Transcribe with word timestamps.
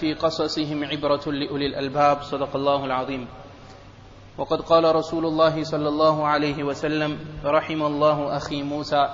في 0.00 0.14
قصصهم 0.14 0.84
عبرة 0.84 1.24
لأولي 1.26 1.66
الألباب 1.66 2.22
صدق 2.22 2.56
الله 2.56 2.84
العظيم. 2.84 3.26
وقد 4.38 4.60
قال 4.60 4.84
رسول 4.84 5.26
الله 5.26 5.64
صلى 5.64 5.88
الله 5.88 6.26
عليه 6.26 6.64
وسلم 6.64 7.18
رحم 7.44 7.82
الله 7.82 8.36
أخي 8.36 8.62
موسى 8.62 9.08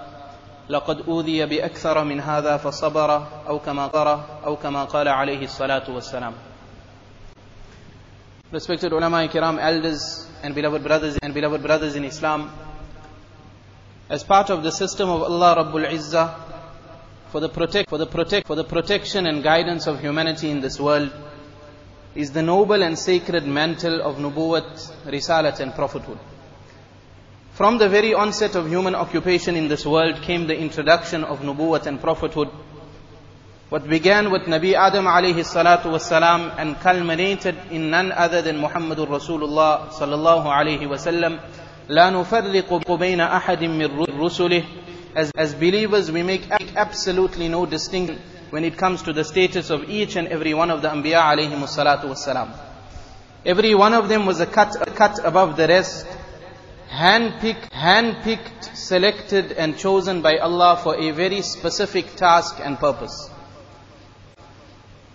لقد 0.69 1.01
أوذي 1.09 1.47
بأكثر 1.47 2.05
من 2.05 2.21
هذا 2.21 2.57
فصبر 2.57 3.27
أو 3.49 3.59
كما 3.59 3.87
قال 3.87 4.19
أو 4.47 4.57
كما 4.57 4.85
قال 4.85 5.09
عليه 5.09 5.45
الصلاة 5.45 5.87
والسلام. 5.91 6.35
Respected 8.53 8.93
ulama 8.93 9.27
kiram, 9.29 9.59
elders 9.59 10.29
and 10.43 10.55
beloved 10.55 10.83
brothers 10.83 11.17
and 11.23 11.33
beloved 11.33 11.63
brothers 11.63 11.97
in 11.97 12.05
Islam, 12.05 12.51
as 14.11 14.23
part 14.25 14.51
of 14.51 14.63
the 14.63 14.71
system 14.71 15.09
of 15.09 15.23
Allah 15.23 15.65
Rabbul 15.65 15.89
Izzah 15.89 16.52
for 17.32 17.40
the 17.40 17.50
protect 17.50 17.90
for 17.90 17.98
the 17.98 18.06
protect 18.06 18.48
for 18.48 18.56
the 18.56 18.64
protection 18.64 19.28
and 19.28 19.44
guidance 19.44 19.88
of 19.88 20.00
humanity 20.00 20.50
in 20.50 20.62
this 20.62 20.80
world 20.80 21.12
is 22.16 22.32
the 22.32 22.42
noble 22.42 22.82
and 22.82 22.98
sacred 22.98 23.46
mantle 23.46 24.02
of 24.02 24.16
nubuwat, 24.18 24.66
risalat 25.06 25.60
and 25.60 25.76
prophethood. 25.76 26.18
From 27.52 27.78
the 27.78 27.88
very 27.90 28.14
onset 28.14 28.56
of 28.56 28.68
human 28.68 28.96
occupation 28.96 29.56
in 29.56 29.68
this 29.68 29.86
world 29.86 30.22
came 30.24 30.48
the 30.48 30.58
introduction 30.58 31.24
of 31.24 31.42
nubuwat 31.42 31.86
and 31.86 32.02
prophethood. 32.02 32.50
What 33.70 33.88
began 33.88 34.32
with 34.32 34.44
Nabi 34.44 34.74
Adam 34.74 35.06
alayhi 35.06 35.46
salatu 35.46 35.92
wasalam 35.92 36.56
and 36.58 36.80
culminated 36.80 37.56
in 37.70 37.92
none 37.92 38.12
other 38.12 38.42
than 38.42 38.58
Muhammadur 38.58 39.08
Rasulullah 39.08 39.90
sallallahu 39.90 40.46
alayhi 40.46 40.88
wasallam. 40.88 41.40
لا 41.90 42.10
نفرق 42.10 42.68
بين 43.00 43.22
أحد 43.22 43.64
من 43.64 44.20
رسله 44.20 44.64
as, 45.15 45.31
as 45.37 45.55
believers, 45.55 46.11
we 46.11 46.23
make 46.23 46.51
absolutely 46.51 47.49
no 47.49 47.67
distinction 47.67 48.21
when 48.51 48.65
it 48.65 48.77
comes 48.77 49.03
to 49.03 49.13
the 49.13 49.25
status 49.25 49.71
of 49.71 49.89
each 49.89 50.17
and 50.17 50.29
every 50.29 50.55
one 50.55 50.71
of 50.71 50.83
the 50.83 50.89
Anbiya 50.89 51.23
alayhi 51.23 51.51
salatu 51.65 52.05
wassalam. 52.05 52.55
Every 53.45 53.75
one 53.75 53.95
of 53.95 54.09
them 54.09 54.27
was 54.27 54.41
a 54.41 54.47
cut, 54.47 54.77
a 54.81 54.91
cut 54.91 55.19
above 55.25 55.57
the 55.57 55.67
rest, 55.67 56.07
hand-picked, 56.89 57.73
hand-picked, 57.73 58.77
selected 58.77 59.53
and 59.53 59.77
chosen 59.77 60.23
by 60.23 60.37
Allah 60.37 60.79
for 60.83 60.97
a 60.97 61.11
very 61.11 61.43
specific 61.43 62.15
task 62.15 62.61
and 62.63 62.79
purpose. 62.79 63.31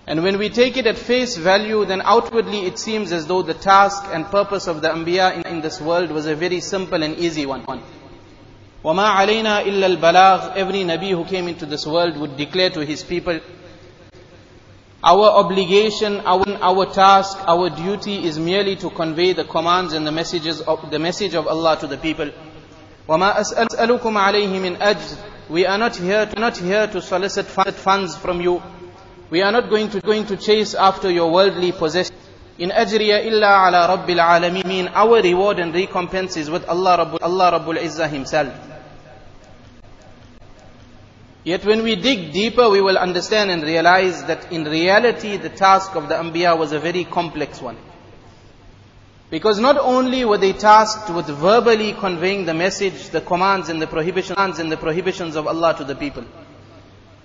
And 0.07 0.23
when 0.23 0.37
we 0.39 0.49
take 0.49 0.77
it 0.77 0.87
at 0.87 0.97
face 0.97 1.35
value, 1.37 1.85
then 1.85 2.01
outwardly 2.01 2.65
it 2.65 2.79
seems 2.79 3.11
as 3.11 3.27
though 3.27 3.41
the 3.41 3.53
task 3.53 4.03
and 4.11 4.25
purpose 4.25 4.67
of 4.67 4.81
the 4.81 4.87
Anbiya 4.89 5.35
in, 5.35 5.45
in 5.45 5.61
this 5.61 5.79
world 5.81 6.11
was 6.11 6.25
a 6.25 6.35
very 6.35 6.59
simple 6.61 7.03
and 7.03 7.17
easy 7.17 7.45
one. 7.45 7.65
وَمَا 8.84 9.14
عَلَيْنَا 9.14 9.62
إِلَّا 9.64 9.96
الْبَلَاغِ 9.96 10.56
Every 10.56 10.82
Nabi 10.82 11.10
who 11.10 11.24
came 11.24 11.46
into 11.46 11.66
this 11.66 11.86
world 11.86 12.16
would 12.16 12.36
declare 12.36 12.70
to 12.70 12.84
his 12.84 13.04
people, 13.04 13.38
our 15.04 15.30
obligation, 15.30 16.20
our, 16.20 16.44
our 16.60 16.86
task, 16.86 17.38
our 17.46 17.70
duty 17.70 18.24
is 18.24 18.38
merely 18.38 18.76
to 18.76 18.90
convey 18.90 19.32
the 19.32 19.44
commands 19.44 19.92
and 19.92 20.06
the 20.06 20.12
messages 20.12 20.60
of 20.60 20.90
the 20.90 20.98
message 20.98 21.34
of 21.34 21.46
Allah 21.46 21.76
to 21.80 21.86
the 21.86 21.96
people. 21.96 22.30
وَمَا 23.08 23.36
أَسْأَلُكُمْ 23.36 24.00
عَلَيْهِ 24.00 24.48
مِنْ 24.60 24.76
أَجْرٍ 24.78 25.18
We 25.48 25.66
are 25.66 25.78
not 25.78 25.96
here, 25.96 26.26
to, 26.26 26.40
not 26.40 26.56
here 26.56 26.86
to 26.86 27.02
solicit 27.02 27.46
funds 27.46 28.16
from 28.16 28.40
you. 28.40 28.62
We 29.30 29.42
are 29.42 29.50
not 29.50 29.70
going 29.70 29.90
to, 29.90 30.00
going 30.00 30.26
to 30.26 30.36
chase 30.36 30.74
after 30.74 31.10
your 31.10 31.32
worldly 31.32 31.72
possessions. 31.72 32.18
In 32.59 32.71
ajriya 32.71 33.23
illa 33.25 33.67
ala 33.67 33.87
rabbil 33.97 34.19
alameen. 34.19 34.91
Our 34.93 35.21
reward 35.21 35.59
and 35.59 35.73
recompense 35.73 36.37
is 36.37 36.49
with 36.49 36.67
Allah 36.67 36.97
Rabbul, 37.05 37.19
Allah 37.21 37.59
Rabbul 37.59 37.77
Izzah 37.77 38.09
Himself. 38.09 38.53
Yet 41.43 41.63
when 41.65 41.83
we 41.83 41.95
dig 41.95 42.33
deeper, 42.33 42.69
we 42.69 42.81
will 42.81 42.97
understand 42.97 43.51
and 43.51 43.63
realize 43.63 44.23
that 44.25 44.51
in 44.51 44.65
reality, 44.65 45.37
the 45.37 45.49
task 45.49 45.95
of 45.95 46.09
the 46.09 46.15
Anbiya 46.15 46.57
was 46.57 46.71
a 46.71 46.79
very 46.79 47.05
complex 47.05 47.61
one. 47.61 47.77
Because 49.29 49.59
not 49.59 49.77
only 49.77 50.25
were 50.25 50.37
they 50.37 50.53
tasked 50.53 51.09
with 51.13 51.27
verbally 51.27 51.93
conveying 51.93 52.45
the 52.45 52.53
message, 52.53 53.09
the 53.09 53.21
commands 53.21 53.69
and 53.69 53.81
the 53.81 53.87
prohibitions 53.87 54.59
and 54.59 54.71
the 54.71 54.77
prohibitions 54.77 55.35
of 55.35 55.47
Allah 55.47 55.75
to 55.77 55.83
the 55.83 55.95
people. 55.95 56.23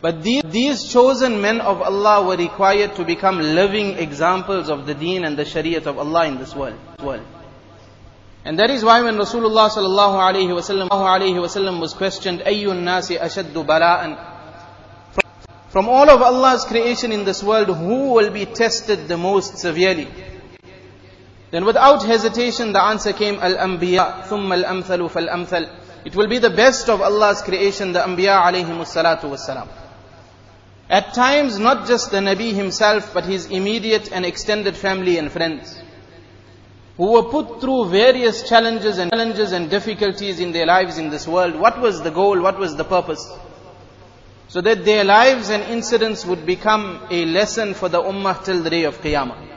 But 0.02 0.24
these, 0.24 0.42
these 0.42 0.92
chosen 0.92 1.40
men 1.40 1.60
of 1.60 1.80
Allah 1.80 2.26
were 2.26 2.36
required 2.36 2.96
to 2.96 3.04
become 3.04 3.38
living 3.38 3.90
examples 3.98 4.68
of 4.68 4.84
the 4.84 4.94
deen 4.94 5.24
and 5.24 5.36
the 5.38 5.44
shariat 5.44 5.86
of 5.86 5.96
Allah 5.96 6.26
in 6.26 6.38
this 6.38 6.56
world. 6.56 6.74
world. 7.00 7.24
And 8.44 8.58
that 8.58 8.70
is 8.70 8.82
why 8.82 9.00
when 9.02 9.14
Rasulullah 9.14 9.70
sallallahu 9.70 10.18
alayhi 10.18 10.50
wasallam, 10.50 10.88
alayhi 10.88 11.38
wasallam 11.38 11.80
was 11.80 11.94
questioned, 11.94 12.40
Ayyun 12.40 12.82
nasi 12.82 13.14
ashaddu 13.16 13.64
bala'an. 13.64 14.18
From 15.68 15.88
all 15.88 16.10
of 16.10 16.20
Allah's 16.20 16.64
creation 16.64 17.12
in 17.12 17.24
this 17.24 17.40
world, 17.40 17.68
who 17.68 18.12
will 18.14 18.30
be 18.30 18.44
tested 18.44 19.06
the 19.06 19.16
most 19.16 19.58
severely? 19.58 20.08
Then 21.52 21.64
without 21.64 22.02
hesitation 22.04 22.72
the 22.72 22.82
answer 22.82 23.12
came, 23.12 23.36
Al-Anbiya, 23.36 24.24
thumma 24.24 24.64
al-amthalu 24.64 25.08
fal-amthal. 25.08 25.70
It 26.04 26.16
will 26.16 26.26
be 26.26 26.38
the 26.38 26.50
best 26.50 26.88
of 26.88 27.00
Allah's 27.00 27.40
creation, 27.42 27.92
the 27.92 28.00
Anbiya 28.00 28.42
alayhi 28.42 28.66
salatu 28.82 29.30
wassalam. 29.30 29.68
At 30.92 31.14
times, 31.14 31.58
not 31.58 31.86
just 31.86 32.10
the 32.10 32.18
Nabi 32.18 32.52
himself, 32.52 33.14
but 33.14 33.24
his 33.24 33.46
immediate 33.46 34.12
and 34.12 34.26
extended 34.26 34.76
family 34.76 35.16
and 35.16 35.32
friends 35.32 35.80
who 36.98 37.12
were 37.12 37.22
put 37.22 37.62
through 37.62 37.88
various 37.88 38.46
challenges 38.46 38.98
and 38.98 39.10
challenges 39.10 39.52
and 39.52 39.70
difficulties 39.70 40.38
in 40.38 40.52
their 40.52 40.66
lives 40.66 40.98
in 40.98 41.08
this 41.08 41.26
world. 41.26 41.56
What 41.56 41.80
was 41.80 42.02
the 42.02 42.10
goal? 42.10 42.42
What 42.42 42.58
was 42.58 42.76
the 42.76 42.84
purpose? 42.84 43.26
So 44.48 44.60
that 44.60 44.84
their 44.84 45.02
lives 45.02 45.48
and 45.48 45.62
incidents 45.62 46.26
would 46.26 46.44
become 46.44 47.00
a 47.10 47.24
lesson 47.24 47.72
for 47.72 47.88
the 47.88 48.02
ummah 48.02 48.44
till 48.44 48.62
the 48.62 48.68
day 48.68 48.84
of 48.84 49.00
Qiyamah. 49.00 49.48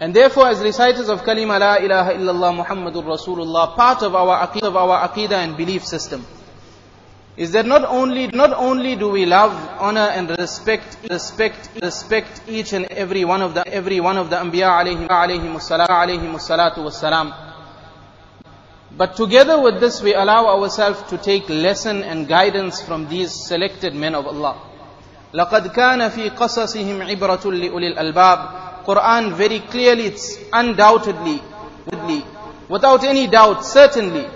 And 0.00 0.16
therefore, 0.16 0.48
as 0.48 0.60
reciters 0.60 1.10
of 1.10 1.24
Kalima 1.24 1.60
La 1.60 1.74
ilaha 1.76 2.12
illallah 2.14 2.64
Muhammadur 2.64 3.04
Rasulullah, 3.04 3.76
part 3.76 4.02
of 4.02 4.14
our 4.14 4.48
aqidah, 4.48 4.68
of 4.68 4.76
our 4.76 5.06
aqidah 5.06 5.32
and 5.32 5.58
belief 5.58 5.84
system 5.84 6.24
is 7.37 7.51
that 7.53 7.65
not 7.65 7.83
only, 7.85 8.27
not 8.27 8.53
only 8.53 8.95
do 8.95 9.09
we 9.09 9.25
love, 9.25 9.51
honor 9.79 10.09
and 10.13 10.29
respect, 10.37 10.97
respect, 11.09 11.69
respect 11.81 12.41
each 12.47 12.73
and 12.73 12.85
every 12.85 13.25
one 13.25 13.41
of 13.41 13.55
the, 13.55 13.67
every 13.67 13.99
one 13.99 14.17
of 14.17 14.29
the 14.29 14.35
Anbiya 14.35 14.69
alayhi, 14.69 15.07
alayhi 15.07 15.49
salatu 16.35 16.77
wassalam, 16.77 17.33
but 18.95 19.15
together 19.15 19.59
with 19.59 19.79
this 19.79 20.03
we 20.03 20.13
allow 20.13 20.45
ourselves 20.45 21.01
to 21.09 21.17
take 21.17 21.49
lesson 21.49 22.03
and 22.03 22.27
guidance 22.27 22.81
from 22.81 23.07
these 23.09 23.31
selected 23.47 23.95
men 23.95 24.13
of 24.13 24.27
Allah. 24.27 24.61
لَقَدْ 25.33 25.73
كَانَ 25.73 26.07
فِي 26.11 26.29
قَصَصِهِمْ 26.29 27.01
عِبْرَةٌ 27.01 27.41
لِأُولِي 27.41 27.97
الْأَلْبَابِ 27.97 28.85
Quran 28.85 29.33
very 29.33 29.59
clearly, 29.59 30.05
it's 30.07 30.37
undoubtedly, 30.51 31.41
without 32.69 33.03
any 33.03 33.25
doubt, 33.27 33.65
certainly, 33.65 34.27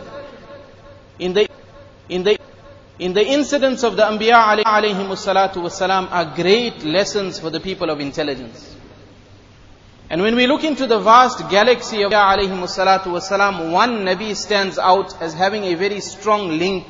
in 1.19 1.33
the, 1.33 1.47
in 2.09 2.23
the 2.23 2.39
in 3.02 3.14
the 3.14 3.24
incidents 3.26 3.82
of 3.82 3.96
the 3.96 4.02
Anbiya 4.02 4.40
alayhi 4.62 4.94
salatu 5.16 5.56
wasalam 5.56 6.08
are 6.12 6.36
great 6.36 6.84
lessons 6.84 7.40
for 7.40 7.50
the 7.50 7.58
people 7.58 7.90
of 7.90 7.98
intelligence. 7.98 8.76
And 10.08 10.22
when 10.22 10.36
we 10.36 10.46
look 10.46 10.62
into 10.62 10.86
the 10.86 11.00
vast 11.00 11.48
galaxy 11.50 12.02
of 12.04 12.12
alayhi 12.12 12.48
salatu 12.76 13.06
wasalam, 13.16 13.72
one 13.72 14.04
Nabi 14.04 14.36
stands 14.36 14.78
out 14.78 15.20
as 15.20 15.34
having 15.34 15.64
a 15.64 15.74
very 15.74 16.00
strong 16.00 16.50
link 16.58 16.86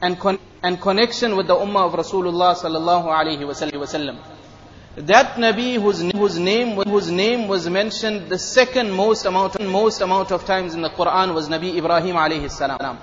and, 0.00 0.20
con- 0.20 0.38
and 0.62 0.80
connection 0.80 1.34
with 1.34 1.48
the 1.48 1.56
Ummah 1.56 1.86
of 1.88 1.94
Rasulullah 1.94 2.54
sallallahu 2.54 3.06
alayhi 3.06 3.40
wasallam. 3.40 4.18
That 4.96 5.34
Nabi 5.34 5.82
whose, 5.82 6.00
whose, 6.12 6.38
name, 6.38 6.76
whose 6.76 7.10
name 7.10 7.48
was 7.48 7.68
mentioned 7.68 8.28
the 8.28 8.38
second 8.38 8.92
most 8.92 9.24
amount, 9.26 9.60
most 9.60 10.00
amount 10.00 10.30
of 10.30 10.44
times 10.44 10.74
in 10.74 10.82
the 10.82 10.90
Quran 10.90 11.34
was 11.34 11.48
Nabi 11.48 11.76
Ibrahim 11.76 12.14
alayhi 12.14 12.48
salam. 12.48 12.98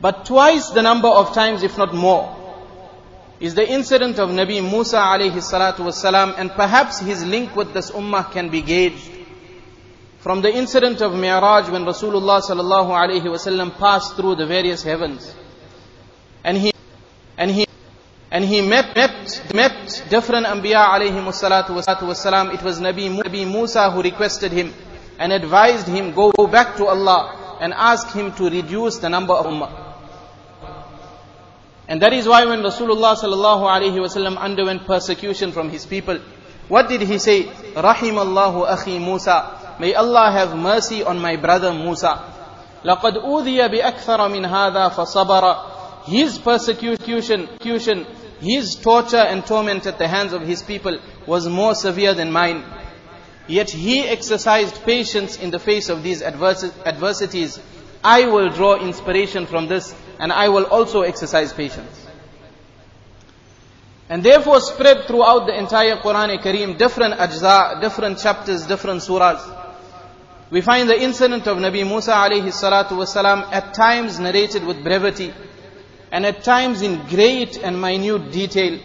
But 0.00 0.24
twice 0.24 0.70
the 0.70 0.82
number 0.82 1.08
of 1.08 1.34
times, 1.34 1.62
if 1.62 1.76
not 1.76 1.94
more, 1.94 2.36
is 3.38 3.54
the 3.54 3.68
incident 3.68 4.18
of 4.18 4.30
Nabi 4.30 4.60
Musa 4.62 4.96
alayhi 4.96 5.32
salatu 5.32 5.78
wasalam, 5.78 6.34
and 6.38 6.50
perhaps 6.50 7.00
his 7.00 7.24
link 7.24 7.56
with 7.56 7.72
this 7.72 7.90
ummah 7.90 8.30
can 8.32 8.50
be 8.50 8.62
gauged 8.62 9.10
from 10.20 10.42
the 10.42 10.54
incident 10.54 11.00
of 11.00 11.14
Mi'raj 11.14 11.70
when 11.70 11.84
Rasulullah 11.84 12.42
sallallahu 12.42 12.90
alayhi 12.90 13.24
wasallam 13.24 13.76
passed 13.78 14.16
through 14.16 14.34
the 14.36 14.46
various 14.46 14.82
heavens. 14.82 15.34
And 16.44 16.58
he, 16.58 16.72
and 17.38 17.50
he, 17.50 17.66
and 18.30 18.44
he 18.44 18.60
met, 18.60 18.94
met, 18.94 19.42
met 19.54 20.04
different 20.10 20.46
Anbiya 20.46 20.88
alayhi 20.88 21.12
salatu 21.32 21.70
wasalam. 21.70 22.54
It 22.54 22.62
was 22.62 22.78
Nabi, 22.80 23.50
Musa 23.50 23.90
who 23.90 24.02
requested 24.02 24.52
him 24.52 24.74
and 25.18 25.32
advised 25.32 25.86
him, 25.88 26.12
go 26.12 26.32
back 26.46 26.76
to 26.76 26.86
Allah 26.86 27.58
and 27.60 27.72
ask 27.72 28.12
him 28.12 28.32
to 28.32 28.50
reduce 28.50 28.98
the 28.98 29.08
number 29.08 29.32
of 29.32 29.46
ummah. 29.46 29.89
And 31.89 32.01
that 32.01 32.13
is 32.13 32.27
why 32.27 32.45
when 32.45 32.61
Rasulullah 32.61 33.15
sallallahu 33.15 33.61
alaihi 33.61 33.97
wasallam 33.97 34.37
underwent 34.37 34.85
persecution 34.85 35.51
from 35.51 35.69
his 35.69 35.85
people, 35.85 36.19
what 36.67 36.89
did 36.89 37.01
he 37.01 37.19
say? 37.19 37.43
Rahimallahu 37.43 38.67
akhi 38.67 38.99
Musa. 38.99 39.75
May 39.79 39.93
Allah 39.93 40.31
have 40.31 40.55
mercy 40.57 41.03
on 41.03 41.19
my 41.19 41.35
brother 41.35 41.73
Musa. 41.73 42.31
لقد 42.85 43.17
أوذي 43.17 43.67
بأكثر 43.67 44.27
من 44.29 44.45
هذا 44.45 44.89
فصبر. 44.89 46.05
His 46.05 46.37
persecution 46.37 48.05
his 48.39 48.75
torture 48.75 49.17
and 49.17 49.45
torment 49.45 49.85
at 49.87 49.97
the 49.97 50.07
hands 50.07 50.33
of 50.33 50.41
his 50.41 50.61
people 50.61 50.99
was 51.25 51.47
more 51.47 51.73
severe 51.73 52.13
than 52.13 52.31
mine. 52.31 52.63
Yet 53.47 53.69
he 53.69 54.01
exercised 54.01 54.83
patience 54.83 55.37
in 55.37 55.51
the 55.51 55.59
face 55.59 55.89
of 55.89 56.03
these 56.03 56.21
adversities. 56.21 57.59
I 58.03 58.25
will 58.27 58.49
draw 58.49 58.75
inspiration 58.75 59.45
from 59.45 59.67
this 59.67 59.95
and 60.20 60.30
I 60.30 60.48
will 60.50 60.64
also 60.64 61.00
exercise 61.00 61.52
patience. 61.52 62.06
And 64.10 64.22
therefore 64.22 64.60
spread 64.60 65.06
throughout 65.06 65.46
the 65.46 65.58
entire 65.58 65.96
Quran 65.96 66.38
Kareem 66.42 66.76
different 66.76 67.14
ajza, 67.14 67.80
different 67.80 68.18
chapters, 68.18 68.66
different 68.66 69.00
surahs. 69.00 69.40
We 70.50 70.60
find 70.60 70.90
the 70.90 71.00
incident 71.00 71.46
of 71.46 71.56
Nabi 71.58 71.86
Musa 71.86 72.12
alayhi 72.12 72.52
salatu 72.52 72.98
wasalam 72.98 73.50
at 73.50 73.72
times 73.72 74.18
narrated 74.18 74.64
with 74.64 74.82
brevity 74.84 75.32
and 76.12 76.26
at 76.26 76.42
times 76.44 76.82
in 76.82 77.06
great 77.06 77.56
and 77.56 77.80
minute 77.80 78.30
detail. 78.30 78.78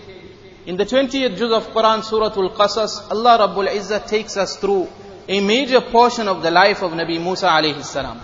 In 0.66 0.78
the 0.78 0.86
20th 0.86 1.38
juz 1.38 1.52
of 1.52 1.68
Quran, 1.74 2.04
Surah 2.04 2.28
Al-Qasas, 2.28 3.12
Allah 3.12 3.40
Rabbul 3.40 3.68
Izzah 3.68 4.08
takes 4.08 4.38
us 4.38 4.56
through 4.58 4.88
a 5.28 5.42
major 5.42 5.82
portion 5.82 6.30
of 6.30 6.42
the 6.44 6.52
life 6.52 6.82
of 6.82 6.92
Nabi 6.92 7.22
Musa 7.22 7.48
alayhi 7.48 7.84
salam. 7.84 8.22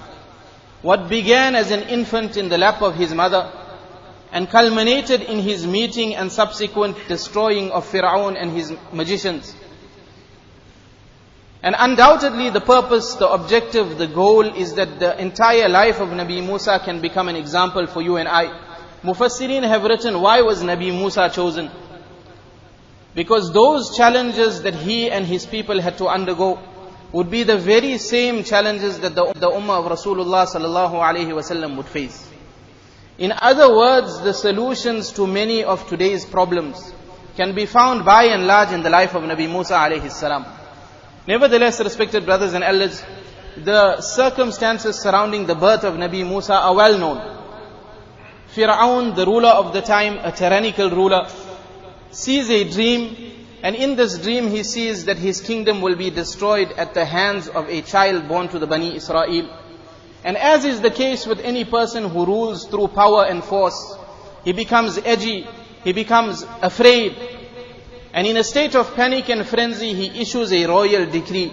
What 0.82 1.10
began 1.10 1.56
as 1.56 1.72
an 1.72 1.84
infant 1.84 2.38
in 2.38 2.50
the 2.50 2.58
lap 2.58 2.82
of 2.82 2.96
his 2.96 3.14
mother 3.14 3.52
and 4.32 4.50
culminated 4.50 5.22
in 5.22 5.40
his 5.40 5.68
meeting 5.68 6.16
and 6.16 6.32
subsequent 6.32 6.98
destroying 7.08 7.72
of 7.72 7.86
Fir'aun 7.86 8.36
and 8.42 8.52
his 8.52 8.74
magicians. 8.92 9.56
And 11.62 11.76
undoubtedly 11.78 12.50
the 12.50 12.62
purpose, 12.62 13.14
the 13.16 13.30
objective, 13.30 14.00
the 14.00 14.08
goal 14.08 14.42
is 14.42 14.74
that 14.76 15.00
the 15.00 15.22
entire 15.22 15.70
life 15.70 16.00
of 16.00 16.10
Nabi 16.10 16.44
Musa 16.44 16.80
can 16.80 17.02
become 17.02 17.28
an 17.28 17.36
example 17.36 17.86
for 17.86 18.02
you 18.02 18.18
and 18.18 18.28
I. 18.28 18.46
Mufassirin 19.04 19.64
have 19.68 19.84
written, 19.84 20.20
why 20.22 20.42
was 20.42 20.64
Nabi 20.64 20.92
Musa 20.92 21.30
chosen? 21.30 21.70
Because 23.14 23.52
those 23.52 23.96
challenges 23.96 24.64
that 24.64 24.74
he 24.74 25.12
and 25.12 25.28
his 25.28 25.46
people 25.46 25.80
had 25.80 25.98
to 26.00 26.08
undergo 26.08 26.60
would 27.14 27.30
be 27.30 27.44
the 27.44 27.58
very 27.58 27.98
same 27.98 28.44
challenges 28.44 29.00
that 29.00 29.16
the, 29.16 29.34
the 29.34 29.50
Ummah 29.50 29.86
of 29.86 29.92
Rasulullah 29.92 30.48
sallallahu 30.48 30.94
alaihi 30.94 31.32
wasallam 31.32 31.76
would 31.78 31.88
face. 31.88 32.28
In 33.18 33.34
other 33.34 33.76
words, 33.76 34.22
the 34.22 34.34
solutions 34.34 35.12
to 35.14 35.28
many 35.28 35.64
of 35.64 35.88
today's 35.88 36.26
problems 36.26 36.94
can 37.36 37.54
be 37.54 37.66
found 37.66 38.06
by 38.06 38.26
and 38.26 38.48
large 38.48 38.72
in 38.72 38.82
the 38.82 38.90
life 38.90 39.14
of 39.14 39.24
Nabi 39.24 39.50
Musa 39.50 39.74
alayhi 39.74 40.12
salam. 40.12 40.46
Nevertheless, 41.28 41.80
respected 41.82 42.26
brothers 42.26 42.54
and 42.54 42.64
elders, 42.64 43.04
the 43.58 44.02
circumstances 44.02 45.00
surrounding 45.00 45.46
the 45.46 45.56
birth 45.56 45.84
of 45.84 45.96
Nabi 45.96 46.28
Musa 46.28 46.54
are 46.54 46.76
well 46.76 46.98
known. 46.98 47.38
Fir'aun, 48.56 49.16
the 49.16 49.26
ruler 49.26 49.50
of 49.50 49.74
the 49.74 49.82
time, 49.82 50.18
a 50.24 50.32
tyrannical 50.32 50.90
ruler, 50.90 51.28
sees 52.12 52.50
a 52.50 52.70
dream, 52.70 53.41
and 53.64 53.76
in 53.76 53.96
this 53.96 54.18
dream 54.18 54.50
he 54.50 54.64
sees 54.64 55.06
that 55.06 55.18
his 55.18 55.42
kingdom 55.42 55.82
will 55.82 55.96
be 55.96 56.10
destroyed 56.10 56.72
at 56.74 56.94
the 56.94 57.06
hands 57.06 57.48
of 57.48 57.70
a 57.70 57.82
child 57.82 58.28
born 58.28 58.48
to 58.50 58.60
the 58.60 58.68
Bani 58.68 58.96
Israel. 58.96 59.50
And 60.24 60.38
as 60.38 60.66
is 60.66 60.82
the 60.82 60.92
case 60.92 61.26
with 61.26 61.40
any 61.40 61.66
person 61.66 62.10
who 62.10 62.26
rules 62.26 62.68
through 62.68 62.90
power 62.90 63.26
and 63.26 63.44
force, 63.44 63.96
he 64.44 64.54
becomes 64.54 64.98
edgy, 64.98 65.48
he 65.84 65.94
becomes 65.94 66.44
afraid, 66.62 67.16
and 68.14 68.28
in 68.28 68.38
a 68.38 68.44
state 68.44 68.76
of 68.76 68.94
panic 68.96 69.30
and 69.30 69.46
frenzy, 69.48 69.94
he 69.94 70.22
issues 70.22 70.52
a 70.52 70.66
royal 70.66 71.10
decree 71.10 71.52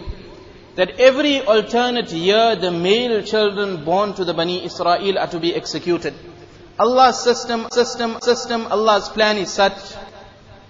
that 0.74 0.98
every 0.98 1.40
alternate 1.40 2.10
year 2.12 2.56
the 2.56 2.70
male 2.70 3.22
children 3.22 3.84
born 3.84 4.14
to 4.14 4.24
the 4.24 4.34
Bani 4.34 4.64
Israel 4.64 5.18
are 5.18 5.26
to 5.26 5.40
be 5.40 5.54
executed. 5.54 6.14
Allah's 6.78 7.22
system, 7.22 7.68
system, 7.72 8.18
system, 8.22 8.66
Allah's 8.70 9.08
plan 9.08 9.36
is 9.38 9.50
such 9.50 9.76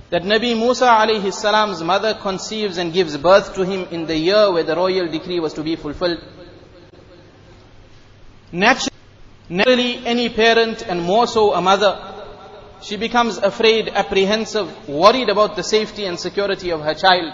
that 0.10 0.24
Nabi 0.24 0.56
Musa 0.58 0.86
alayhi 0.86 1.34
salam's 1.34 1.82
mother 1.84 2.14
conceives 2.14 2.78
and 2.78 2.94
gives 2.94 3.18
birth 3.18 3.56
to 3.56 3.66
him 3.66 3.88
in 3.92 4.06
the 4.06 4.16
year 4.18 4.52
where 4.52 4.64
the 4.64 4.76
royal 4.76 5.08
decree 5.10 5.40
was 5.40 5.54
to 5.54 5.64
be 5.64 5.76
fulfilled. 5.76 6.20
Naturally, 8.52 10.06
any 10.06 10.30
parent 10.30 10.84
and 10.88 11.02
more 11.02 11.26
so 11.28 11.54
a 11.54 11.62
mother 11.62 12.14
she 12.84 12.98
becomes 12.98 13.38
afraid, 13.38 13.88
apprehensive, 13.88 14.90
worried 14.90 15.30
about 15.30 15.56
the 15.56 15.64
safety 15.64 16.06
and 16.06 16.20
security 16.20 16.70
of 16.72 16.82
her 16.82 16.94
child. 16.94 17.32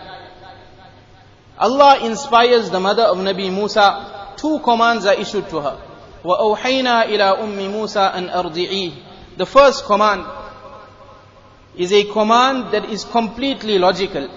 Allah 1.58 2.06
inspires 2.06 2.70
the 2.70 2.80
mother 2.80 3.04
of 3.04 3.18
Nabi 3.18 3.52
Musa. 3.52 4.36
Two 4.38 4.60
commands 4.60 5.08
are 5.08 5.16
issued 5.16 5.50
to 5.50 5.60
her. 5.60 5.82
وَأَوْحَيْنَا 6.24 7.06
إِلَىٰ 7.08 7.40
أُمِّ 7.40 7.58
مُوسَىٰ 7.58 8.14
أَنْ 8.14 8.32
أَرْضِعِيهِ 8.32 9.38
The 9.38 9.46
first 9.46 9.86
command 9.86 10.26
is 11.77 11.93
a 11.93 12.05
command 12.05 12.73
that 12.73 12.91
is 12.91 13.05
completely 13.05 13.79
logical. 13.79 14.29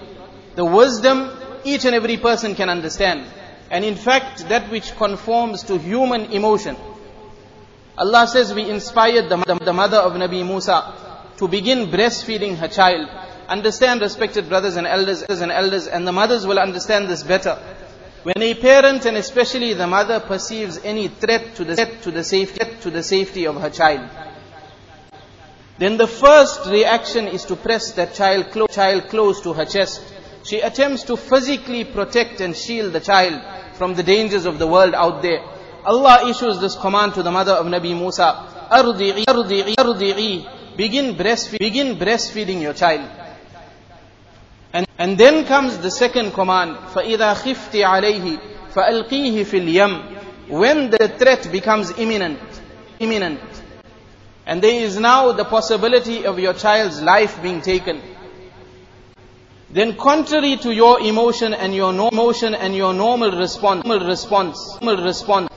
The 0.54 0.64
wisdom 0.64 1.30
each 1.64 1.84
and 1.84 1.94
every 1.94 2.16
person 2.16 2.54
can 2.54 2.68
understand. 2.68 3.26
And 3.70 3.84
in 3.84 3.94
fact, 3.96 4.48
that 4.48 4.70
which 4.70 4.96
conforms 4.96 5.62
to 5.64 5.78
human 5.78 6.32
emotion. 6.32 6.76
Allah 7.96 8.26
says 8.26 8.54
we 8.54 8.70
inspired 8.70 9.28
the, 9.28 9.58
the 9.60 9.72
mother 9.72 9.98
of 9.98 10.12
Nabi 10.12 10.46
Musa 10.46 10.94
to 11.36 11.48
begin 11.48 11.90
breastfeeding 11.90 12.56
her 12.56 12.68
child. 12.68 13.08
Understand, 13.48 14.00
respected 14.00 14.48
brothers 14.48 14.76
and 14.76 14.86
elders 14.86 15.22
and 15.22 15.50
elders, 15.50 15.86
and 15.86 16.06
the 16.06 16.12
mothers 16.12 16.46
will 16.46 16.58
understand 16.58 17.08
this 17.08 17.22
better. 17.22 17.58
When 18.22 18.42
a 18.42 18.54
parent 18.54 19.06
and 19.06 19.16
especially 19.16 19.74
the 19.74 19.86
mother 19.86 20.20
perceives 20.20 20.78
any 20.84 21.08
threat 21.08 21.54
to 21.56 21.64
the, 21.64 21.76
to 22.02 22.10
the 22.10 22.24
safety 22.24 22.60
to 22.82 22.90
the 22.90 23.02
safety 23.02 23.46
of 23.46 23.60
her 23.60 23.70
child, 23.70 24.08
then 25.77 25.97
the 25.97 26.07
first 26.07 26.65
reaction 26.67 27.27
is 27.27 27.45
to 27.45 27.55
press 27.55 27.91
that 27.93 28.13
child, 28.13 28.51
clo- 28.51 28.67
child 28.67 29.09
close 29.09 29.41
to 29.41 29.53
her 29.53 29.65
chest. 29.65 30.01
She 30.45 30.59
attempts 30.59 31.03
to 31.03 31.17
physically 31.17 31.83
protect 31.83 32.41
and 32.41 32.55
shield 32.55 32.93
the 32.93 32.99
child 32.99 33.41
from 33.75 33.95
the 33.95 34.03
dangers 34.03 34.45
of 34.45 34.59
the 34.59 34.67
world 34.67 34.93
out 34.93 35.21
there. 35.21 35.43
Allah 35.85 36.29
issues 36.29 36.59
this 36.59 36.75
command 36.75 37.15
to 37.15 37.23
the 37.23 37.31
mother 37.31 37.53
of 37.53 37.65
Nabi 37.65 37.97
Musa, 37.97 38.47
أرضعي 38.71 39.25
أرضعي 39.25 39.75
أرضعي 39.75 40.77
begin 40.77 41.15
breastfeeding, 41.15 41.59
begin 41.59 41.95
breastfeeding 41.97 42.61
your 42.61 42.73
child. 42.73 43.09
And, 44.73 44.87
and 44.97 45.17
then 45.17 45.45
comes 45.45 45.77
the 45.77 45.91
second 45.91 46.31
command, 46.31 46.77
فَإِذَا 46.93 47.35
خِفْتِ 47.35 47.75
عَلَيْهِ 47.83 48.39
فَأَلْقِيهِ 48.73 49.45
فِي 49.45 49.59
الْيَمِّ 49.59 50.49
When 50.49 50.89
the 50.89 51.07
threat 51.09 51.51
becomes 51.51 51.91
imminent, 51.97 52.39
imminent, 52.99 53.39
and 54.48 54.62
there 54.62 54.82
is 54.82 54.98
now 54.98 55.30
the 55.32 55.44
possibility 55.44 56.24
of 56.24 56.38
your 56.38 56.54
child's 56.54 57.02
life 57.02 57.40
being 57.42 57.60
taken, 57.60 58.00
then 59.70 59.94
contrary 59.94 60.56
to 60.56 60.72
your 60.72 61.00
emotion 61.02 61.52
and 61.52 61.74
your 61.74 61.92
no 61.92 62.08
emotion 62.08 62.54
and 62.54 62.74
your 62.74 62.94
normal 62.94 63.30
response, 63.30 63.84
normal 63.84 64.08
response, 64.08 64.80
normal 64.80 65.04
response, 65.04 65.52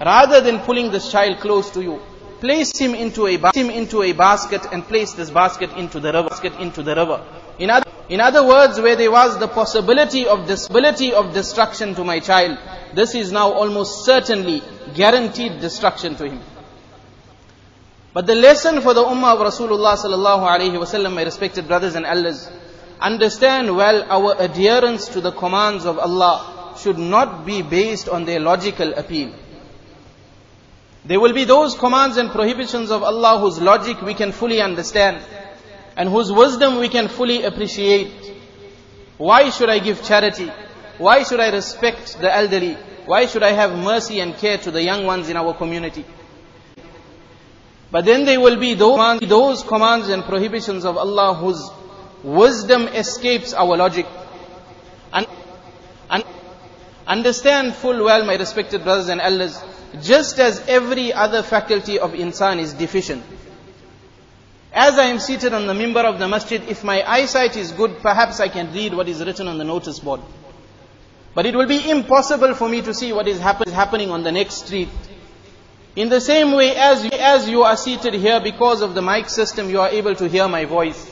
rather 0.00 0.40
than 0.40 0.60
pulling 0.60 0.92
this 0.92 1.10
child 1.10 1.40
close 1.40 1.70
to 1.70 1.82
you, 1.82 2.00
place 2.38 2.78
him 2.78 2.94
into 2.94 3.26
a 3.26 3.36
him 3.52 3.68
into 3.68 4.04
a 4.04 4.12
basket 4.12 4.64
and 4.70 4.86
place 4.86 5.12
this 5.14 5.30
basket 5.30 5.72
into 5.72 5.98
the 5.98 6.12
river, 6.12 6.28
basket 6.28 6.54
into 6.60 6.84
the 6.84 6.94
river. 6.94 7.26
In 7.58 7.68
other, 7.68 7.90
in 8.08 8.20
other 8.20 8.46
words, 8.46 8.80
where 8.80 8.94
there 8.94 9.10
was 9.10 9.40
the 9.40 9.48
possibility 9.48 10.28
of 10.28 10.46
disability 10.46 11.12
of 11.12 11.34
destruction 11.34 11.96
to 11.96 12.04
my 12.04 12.20
child, 12.20 12.58
this 12.94 13.16
is 13.16 13.32
now 13.32 13.50
almost 13.50 14.04
certainly 14.04 14.62
guaranteed 14.94 15.60
destruction 15.60 16.14
to 16.14 16.28
him. 16.28 16.40
But 18.12 18.26
the 18.26 18.34
lesson 18.34 18.80
for 18.80 18.92
the 18.92 19.04
ummah 19.04 19.34
of 19.34 19.52
Rasulullah 19.52 19.96
sallallahu 19.96 20.42
alaihi 20.42 20.78
wasallam, 20.78 21.14
my 21.14 21.22
respected 21.22 21.68
brothers 21.68 21.94
and 21.94 22.04
elders, 22.04 22.50
understand 23.00 23.76
well 23.76 24.04
our 24.10 24.34
adherence 24.38 25.08
to 25.08 25.20
the 25.20 25.30
commands 25.30 25.84
of 25.86 25.98
Allah 25.98 26.74
should 26.76 26.98
not 26.98 27.46
be 27.46 27.62
based 27.62 28.08
on 28.08 28.24
their 28.24 28.40
logical 28.40 28.92
appeal. 28.94 29.32
There 31.04 31.20
will 31.20 31.32
be 31.32 31.44
those 31.44 31.74
commands 31.74 32.16
and 32.16 32.30
prohibitions 32.30 32.90
of 32.90 33.02
Allah 33.02 33.38
whose 33.38 33.60
logic 33.60 34.02
we 34.02 34.14
can 34.14 34.32
fully 34.32 34.60
understand 34.60 35.22
and 35.96 36.08
whose 36.08 36.32
wisdom 36.32 36.78
we 36.78 36.88
can 36.88 37.08
fully 37.08 37.44
appreciate. 37.44 38.12
Why 39.18 39.50
should 39.50 39.70
I 39.70 39.78
give 39.78 40.02
charity? 40.02 40.50
Why 40.98 41.22
should 41.22 41.40
I 41.40 41.50
respect 41.50 42.18
the 42.20 42.34
elderly? 42.34 42.74
Why 43.06 43.26
should 43.26 43.42
I 43.42 43.52
have 43.52 43.76
mercy 43.78 44.20
and 44.20 44.36
care 44.36 44.58
to 44.58 44.70
the 44.70 44.82
young 44.82 45.06
ones 45.06 45.28
in 45.28 45.36
our 45.36 45.54
community? 45.54 46.04
But 47.90 48.04
then 48.04 48.24
there 48.24 48.40
will 48.40 48.58
be 48.58 48.74
those, 48.74 49.62
commands 49.64 50.08
and 50.08 50.22
prohibitions 50.22 50.84
of 50.84 50.96
Allah 50.96 51.34
whose 51.34 51.70
wisdom 52.22 52.86
escapes 52.88 53.52
our 53.52 53.76
logic. 53.76 54.06
And, 55.12 55.26
and 56.08 56.24
understand 57.06 57.74
full 57.74 58.04
well, 58.04 58.24
my 58.24 58.36
respected 58.36 58.84
brothers 58.84 59.08
and 59.08 59.20
elders, 59.20 59.60
just 60.00 60.38
as 60.38 60.60
every 60.68 61.12
other 61.12 61.42
faculty 61.42 61.98
of 61.98 62.12
insan 62.12 62.60
is 62.60 62.72
deficient. 62.74 63.24
As 64.72 64.96
I 64.98 65.06
am 65.06 65.18
seated 65.18 65.52
on 65.52 65.66
the 65.66 65.72
mimbar 65.72 66.04
of 66.04 66.20
the 66.20 66.28
masjid, 66.28 66.62
if 66.68 66.84
my 66.84 67.02
eyesight 67.02 67.56
is 67.56 67.72
good, 67.72 67.98
perhaps 68.02 68.38
I 68.38 68.48
can 68.48 68.72
read 68.72 68.94
what 68.94 69.08
is 69.08 69.24
written 69.24 69.48
on 69.48 69.58
the 69.58 69.64
notice 69.64 69.98
board. 69.98 70.20
But 71.34 71.46
it 71.46 71.56
will 71.56 71.66
be 71.66 71.90
impossible 71.90 72.54
for 72.54 72.68
me 72.68 72.82
to 72.82 72.94
see 72.94 73.12
what 73.12 73.26
is 73.26 73.40
happen, 73.40 73.72
happening 73.72 74.10
on 74.10 74.22
the 74.22 74.30
next 74.30 74.66
street. 74.66 74.88
In 75.96 76.08
the 76.08 76.20
same 76.20 76.52
way 76.52 76.76
as, 76.76 77.04
as 77.04 77.48
you 77.48 77.64
are 77.64 77.76
seated 77.76 78.14
here 78.14 78.40
because 78.40 78.80
of 78.80 78.94
the 78.94 79.02
mic 79.02 79.28
system, 79.28 79.68
you 79.68 79.80
are 79.80 79.88
able 79.88 80.14
to 80.14 80.28
hear 80.28 80.46
my 80.46 80.64
voice. 80.64 81.10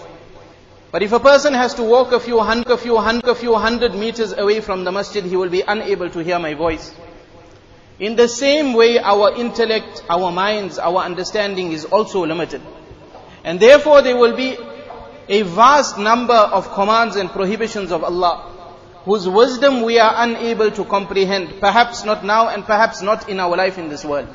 But 0.92 1.02
if 1.02 1.12
a 1.12 1.18
person 1.18 1.52
has 1.52 1.74
to 1.74 1.82
walk 1.82 2.12
a 2.12 2.20
few 2.20 2.38
hundred, 2.38 2.70
a 2.70 2.76
few 2.76 2.96
hundred, 2.96 3.28
a 3.28 3.34
few 3.34 3.54
hundred 3.54 3.94
meters 3.94 4.32
away 4.32 4.60
from 4.60 4.84
the 4.84 4.92
masjid, 4.92 5.24
he 5.24 5.36
will 5.36 5.50
be 5.50 5.62
unable 5.62 6.08
to 6.10 6.20
hear 6.20 6.38
my 6.38 6.54
voice. 6.54 6.94
In 7.98 8.14
the 8.14 8.28
same 8.28 8.74
way, 8.74 8.98
our 8.98 9.34
intellect, 9.34 10.04
our 10.08 10.30
minds, 10.30 10.78
our 10.78 10.98
understanding 10.98 11.72
is 11.72 11.84
also 11.84 12.24
limited. 12.24 12.62
And 13.42 13.58
therefore 13.58 14.02
there 14.02 14.16
will 14.16 14.36
be 14.36 14.56
a 15.28 15.42
vast 15.42 15.98
number 15.98 16.32
of 16.34 16.72
commands 16.72 17.16
and 17.16 17.28
prohibitions 17.30 17.90
of 17.90 18.04
Allah, 18.04 18.54
whose 19.04 19.28
wisdom 19.28 19.82
we 19.82 19.98
are 19.98 20.14
unable 20.18 20.70
to 20.70 20.84
comprehend, 20.84 21.60
perhaps 21.60 22.04
not 22.04 22.24
now 22.24 22.48
and 22.48 22.64
perhaps 22.64 23.02
not 23.02 23.28
in 23.28 23.40
our 23.40 23.56
life 23.56 23.76
in 23.76 23.88
this 23.88 24.04
world. 24.04 24.28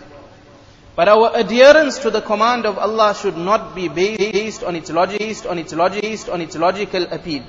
But 0.96 1.08
our 1.08 1.30
adherence 1.34 1.98
to 2.00 2.10
the 2.10 2.20
command 2.20 2.66
of 2.66 2.76
Allah 2.76 3.14
should 3.14 3.36
not 3.36 3.74
be 3.74 3.88
based 3.88 4.64
on 4.64 4.74
its 4.74 4.90
logic, 4.90 5.20
based 5.20 5.46
on 5.46 5.58
its 5.58 5.72
logic, 5.72 6.02
based 6.02 6.28
on 6.28 6.40
its 6.40 6.56
logical 6.56 7.04
appeal. 7.04 7.44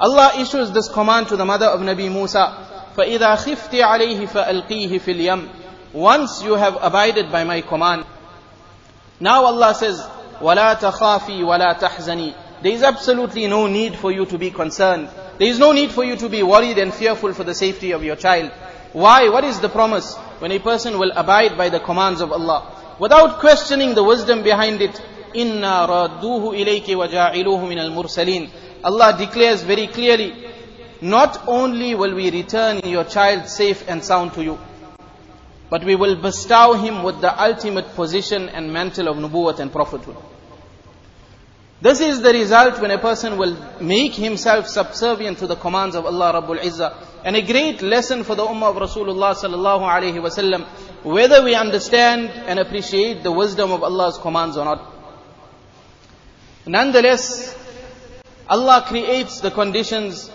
Allah 0.00 0.32
issues 0.40 0.72
this 0.72 0.88
command 0.88 1.28
to 1.28 1.36
the 1.36 1.44
mother 1.44 1.66
of 1.66 1.80
Nabi 1.80 2.10
Musa, 2.10 2.92
فَإِذَا 2.96 3.36
خِفْتِ 3.36 3.80
عَلَيْهِ 3.80 4.26
فَأَلْقِيهِ 4.28 4.98
فِي 5.00 5.14
الْيَمِّ 5.14 5.48
Once 5.92 6.42
you 6.42 6.54
have 6.54 6.76
abided 6.80 7.30
by 7.30 7.44
my 7.44 7.60
command. 7.60 8.04
Now 9.20 9.44
Allah 9.44 9.72
says, 9.74 10.00
وَلَا 10.40 10.74
تَخَافِي 10.78 11.40
وَلَا 11.42 11.78
تَحْزَنِي 11.78 12.34
There 12.62 12.72
is 12.72 12.82
absolutely 12.82 13.46
no 13.46 13.66
need 13.68 13.94
for 13.96 14.10
you 14.10 14.26
to 14.26 14.36
be 14.38 14.50
concerned. 14.50 15.08
There 15.38 15.48
is 15.48 15.60
no 15.60 15.70
need 15.70 15.92
for 15.92 16.02
you 16.02 16.16
to 16.16 16.28
be 16.28 16.42
worried 16.42 16.78
and 16.78 16.92
fearful 16.92 17.32
for 17.34 17.44
the 17.44 17.54
safety 17.54 17.92
of 17.92 18.02
your 18.02 18.16
child. 18.16 18.50
Why? 18.92 19.28
What 19.28 19.44
is 19.44 19.60
the 19.60 19.68
promise? 19.68 20.16
when 20.43 20.51
a 20.51 20.59
person 20.59 20.99
will 20.99 21.13
abide 21.15 21.57
by 21.57 21.69
the 21.69 21.79
commands 21.79 22.19
of 22.19 22.33
Allah 22.33 22.95
without 22.99 23.39
questioning 23.39 23.95
the 23.95 24.03
wisdom 24.03 24.43
behind 24.43 24.81
it. 24.81 25.01
Inna 25.33 25.87
radduhu 25.87 26.51
ilayki 26.61 26.97
wa 26.97 27.07
ja'iluhu 27.07 27.65
min 27.69 27.79
al-mursalin, 27.79 28.49
Allah 28.83 29.15
declares 29.17 29.63
very 29.63 29.87
clearly, 29.87 30.35
not 30.99 31.47
only 31.47 31.95
will 31.95 32.13
we 32.13 32.29
return 32.29 32.81
your 32.83 33.05
child 33.05 33.47
safe 33.47 33.87
and 33.87 34.03
sound 34.03 34.33
to 34.33 34.43
you, 34.43 34.59
but 35.69 35.85
we 35.85 35.95
will 35.95 36.17
bestow 36.21 36.73
him 36.73 37.03
with 37.03 37.21
the 37.21 37.31
ultimate 37.41 37.95
position 37.95 38.49
and 38.49 38.73
mantle 38.73 39.07
of 39.07 39.15
nubuwwat 39.15 39.59
and 39.59 39.71
prophethood. 39.71 40.17
This 41.83 41.99
is 41.99 42.21
the 42.21 42.31
result 42.31 42.79
when 42.79 42.91
a 42.91 42.97
person 42.97 43.37
will 43.37 43.57
make 43.81 44.13
himself 44.13 44.69
subservient 44.69 45.39
to 45.39 45.47
the 45.47 45.57
commands 45.57 45.97
of 45.97 46.05
Allah 46.05 46.41
Rabbul 46.41 46.63
Izzah. 46.63 46.95
And 47.25 47.35
a 47.35 47.41
great 47.41 47.81
lesson 47.81 48.23
for 48.23 48.35
the 48.35 48.45
Ummah 48.45 48.69
of 48.69 48.77
Rasulullah 48.77 49.35
sallallahu 49.35 49.81
alaihi 49.81 50.21
wasallam, 50.23 50.63
whether 51.03 51.43
we 51.43 51.55
understand 51.55 52.29
and 52.29 52.57
appreciate 52.57 53.21
the 53.21 53.33
wisdom 53.33 53.73
of 53.73 53.83
Allah's 53.83 54.17
commands 54.17 54.55
or 54.55 54.63
not. 54.63 54.93
Nonetheless, 56.65 57.53
Allah 58.47 58.85
creates 58.87 59.41
the 59.41 59.51
conditions. 59.51 60.31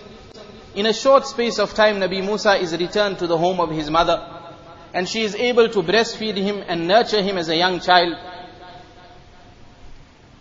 In 0.74 0.84
a 0.84 0.92
short 0.92 1.26
space 1.26 1.58
of 1.58 1.72
time, 1.72 1.96
Nabi 1.96 2.22
Musa 2.22 2.56
is 2.56 2.76
returned 2.76 3.20
to 3.20 3.26
the 3.26 3.38
home 3.38 3.58
of 3.58 3.70
his 3.70 3.88
mother. 3.88 4.20
And 4.92 5.08
she 5.08 5.22
is 5.22 5.34
able 5.34 5.70
to 5.70 5.82
breastfeed 5.82 6.36
him 6.36 6.62
and 6.68 6.86
nurture 6.86 7.22
him 7.22 7.38
as 7.38 7.48
a 7.48 7.56
young 7.56 7.80
child. 7.80 8.18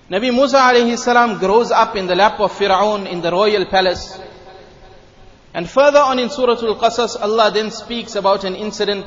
Nabi 0.10 0.34
Musa 0.34 0.58
alayhi 0.58 0.98
salam 0.98 1.38
grows 1.38 1.70
up 1.70 1.98
in 1.98 2.08
the 2.08 2.16
lap 2.16 2.40
of 2.40 2.54
Fir'aun 2.54 3.12
in 3.12 3.22
the 3.22 3.30
royal 3.30 3.66
palace. 3.66 4.18
And 5.54 5.70
further 5.70 6.00
on 6.00 6.18
in 6.20 6.30
Surah 6.30 6.54
Al-Qasas, 6.54 7.20
Allah 7.20 7.52
then 7.54 7.72
speaks 7.72 8.16
about 8.16 8.46
an 8.46 8.56
incident 8.56 9.06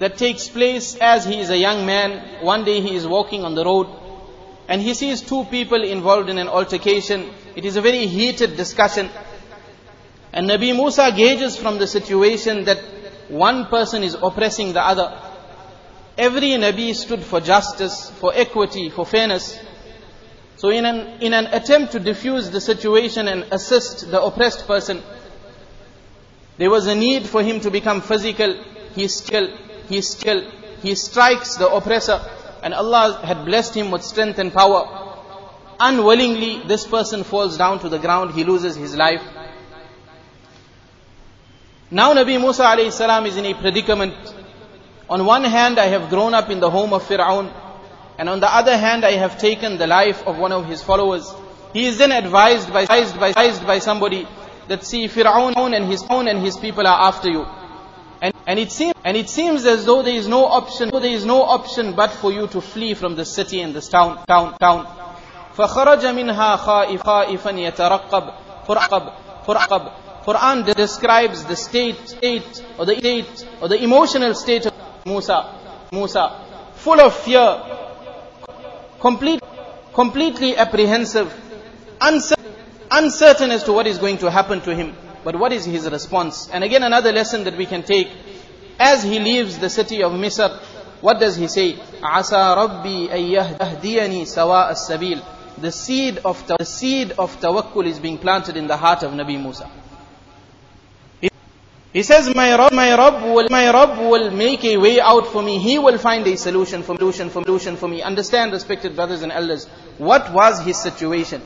that 0.00 0.18
takes 0.18 0.48
place 0.48 0.96
as 0.96 1.24
he 1.24 1.40
is 1.40 1.48
a 1.48 1.56
young 1.56 1.86
man. 1.86 2.44
One 2.44 2.64
day 2.64 2.82
he 2.82 2.94
is 2.94 3.06
walking 3.06 3.44
on 3.44 3.54
the 3.54 3.64
road 3.64 3.86
and 4.68 4.82
he 4.82 4.92
sees 4.92 5.22
two 5.22 5.44
people 5.44 5.82
involved 5.82 6.28
in 6.28 6.36
an 6.36 6.48
altercation. 6.48 7.30
It 7.56 7.64
is 7.64 7.76
a 7.76 7.80
very 7.80 8.06
heated 8.06 8.56
discussion. 8.56 9.08
And 10.34 10.50
Nabi 10.50 10.74
Musa 10.76 11.12
gauges 11.16 11.56
from 11.56 11.78
the 11.78 11.86
situation 11.86 12.64
that 12.64 12.78
one 13.28 13.66
person 13.66 14.02
is 14.02 14.16
oppressing 14.20 14.74
the 14.74 14.82
other. 14.82 15.18
Every 16.18 16.50
Nabi 16.50 16.94
stood 16.94 17.22
for 17.22 17.40
justice, 17.40 18.10
for 18.20 18.32
equity, 18.34 18.90
for 18.90 19.06
fairness. 19.06 19.58
So 20.64 20.70
in 20.70 20.86
an, 20.86 21.20
in 21.20 21.34
an 21.34 21.48
attempt 21.48 21.92
to 21.92 22.00
diffuse 22.00 22.48
the 22.48 22.58
situation 22.58 23.28
and 23.28 23.42
assist 23.52 24.10
the 24.10 24.22
oppressed 24.22 24.66
person, 24.66 25.02
there 26.56 26.70
was 26.70 26.86
a 26.86 26.94
need 26.94 27.26
for 27.26 27.42
him 27.42 27.60
to 27.60 27.70
become 27.70 28.00
physical. 28.00 28.64
He 28.94 29.08
still, 29.08 29.54
he 29.90 30.00
still, 30.00 30.50
he 30.80 30.94
strikes 30.94 31.56
the 31.56 31.68
oppressor 31.68 32.18
and 32.62 32.72
Allah 32.72 33.20
had 33.22 33.44
blessed 33.44 33.74
him 33.74 33.90
with 33.90 34.02
strength 34.02 34.38
and 34.38 34.54
power. 34.54 35.20
Unwillingly, 35.78 36.62
this 36.66 36.86
person 36.86 37.24
falls 37.24 37.58
down 37.58 37.80
to 37.80 37.90
the 37.90 37.98
ground, 37.98 38.32
he 38.32 38.42
loses 38.42 38.74
his 38.74 38.96
life. 38.96 39.22
Now 41.90 42.14
Nabi 42.14 42.40
Musa 42.40 42.62
alayhi 42.62 42.90
salam 42.90 43.26
is 43.26 43.36
in 43.36 43.44
a 43.44 43.52
predicament. 43.52 44.14
On 45.10 45.26
one 45.26 45.44
hand, 45.44 45.78
I 45.78 45.88
have 45.88 46.08
grown 46.08 46.32
up 46.32 46.48
in 46.48 46.60
the 46.60 46.70
home 46.70 46.94
of 46.94 47.02
Fir'aun. 47.02 47.52
And 48.17 48.27
on 48.27 48.39
the 48.39 48.53
other 48.53 48.77
hand, 48.77 49.05
I 49.05 49.11
have 49.13 49.37
taken 49.37 49.77
the 49.77 49.87
life 49.87 50.25
of 50.27 50.37
one 50.37 50.51
of 50.51 50.65
his 50.65 50.83
followers. 50.83 51.33
He 51.73 51.85
is 51.85 51.97
then 51.97 52.11
advised 52.11 52.71
by, 52.73 52.81
advised 52.81 53.19
by, 53.19 53.29
advised 53.29 53.65
by 53.65 53.79
somebody 53.79 54.27
that 54.67 54.83
see 54.85 55.07
Fir'aun 55.07 55.75
and 55.75 55.85
his 55.85 56.03
own 56.09 56.27
and 56.27 56.39
his 56.39 56.57
people 56.57 56.85
are 56.85 57.07
after 57.07 57.29
you. 57.29 57.45
And, 58.21 58.33
and 58.45 58.59
it 58.59 58.71
seems, 58.71 58.93
and 59.05 59.15
it 59.15 59.29
seems 59.29 59.65
as 59.65 59.85
though 59.85 60.03
there 60.03 60.13
is 60.13 60.27
no 60.27 60.45
option, 60.45 60.89
there 60.91 61.05
is 61.05 61.23
no 61.25 61.43
option 61.43 61.95
but 61.95 62.11
for 62.11 62.31
you 62.31 62.47
to 62.47 62.59
flee 62.59 62.93
from 62.93 63.15
the 63.15 63.23
city 63.23 63.61
and 63.61 63.73
this 63.73 63.87
town, 63.89 64.25
town, 64.25 64.57
town. 64.57 64.87
فخرج 65.57 66.05
منها 66.05 66.55
خائفا 66.55 67.51
يترقب 67.51 68.33
فرقب 68.67 69.11
فرقب 69.47 69.91
Quran 70.25 70.63
describes 70.75 71.43
the 71.45 71.55
state, 71.55 72.09
state 72.09 72.63
or 72.77 72.85
the 72.85 72.95
state 72.97 73.47
or 73.61 73.67
the 73.67 73.81
emotional 73.81 74.33
state 74.35 74.65
of 74.65 74.73
Musa, 75.05 75.87
Musa, 75.91 76.45
full 76.75 76.99
of 76.99 77.15
fear, 77.15 77.61
complete, 79.03 79.41
completely 79.93 80.57
apprehensive, 80.57 81.33
uncertain, 82.01 82.53
uncertain 82.91 83.51
as 83.51 83.63
to 83.63 83.73
what 83.73 83.87
is 83.87 83.97
going 83.97 84.17
to 84.19 84.31
happen 84.31 84.61
to 84.61 84.75
him. 84.75 84.95
But 85.23 85.37
what 85.37 85.51
is 85.51 85.65
his 85.65 85.89
response? 85.89 86.49
And 86.49 86.63
again, 86.63 86.83
another 86.83 87.11
lesson 87.11 87.43
that 87.43 87.57
we 87.57 87.65
can 87.65 87.83
take. 87.83 88.09
As 88.79 89.03
he 89.03 89.19
leaves 89.19 89.59
the 89.59 89.69
city 89.69 90.01
of 90.03 90.13
Misr, 90.13 90.57
what 91.01 91.19
does 91.19 91.35
he 91.35 91.47
say? 91.47 91.73
عَسَى 91.73 92.55
رَبِّي 92.57 93.09
أَن 93.09 93.57
يَهْدِيَنِي 93.57 94.23
سَوَاءَ 94.23 94.71
السَّبِيلِ 94.71 95.21
The 95.61 95.71
seed 95.71 96.19
of, 96.19 96.45
the 96.47 96.63
seed 96.63 97.11
of 97.17 97.39
tawakkul 97.41 97.85
is 97.85 97.99
being 97.99 98.17
planted 98.17 98.55
in 98.55 98.67
the 98.67 98.77
heart 98.77 99.03
of 99.03 99.11
Nabi 99.11 99.41
Musa. 99.41 99.69
He 101.94 102.02
says, 102.02 102.34
my 102.34 102.52
Rabb, 102.56 102.72
my 102.72 102.92
Rabb 102.92 103.22
will, 103.22 103.46
my 103.50 103.70
Rabb 103.70 104.00
will 104.00 104.32
make 104.32 104.64
a 104.64 104.76
way 104.78 105.00
out 105.00 105.28
for 105.28 105.40
me. 105.40 105.60
He 105.60 105.78
will 105.78 105.96
find 105.96 106.26
a 106.26 106.36
solution 106.36 106.82
for, 106.82 106.96
solution 106.96 107.30
for, 107.30 107.44
solution 107.44 107.76
for 107.76 107.86
me. 107.86 108.02
Understand, 108.02 108.50
respected 108.50 108.96
brothers 108.96 109.22
and 109.22 109.30
elders, 109.30 109.66
what 109.96 110.32
was 110.32 110.60
his 110.64 110.76
situation? 110.76 111.40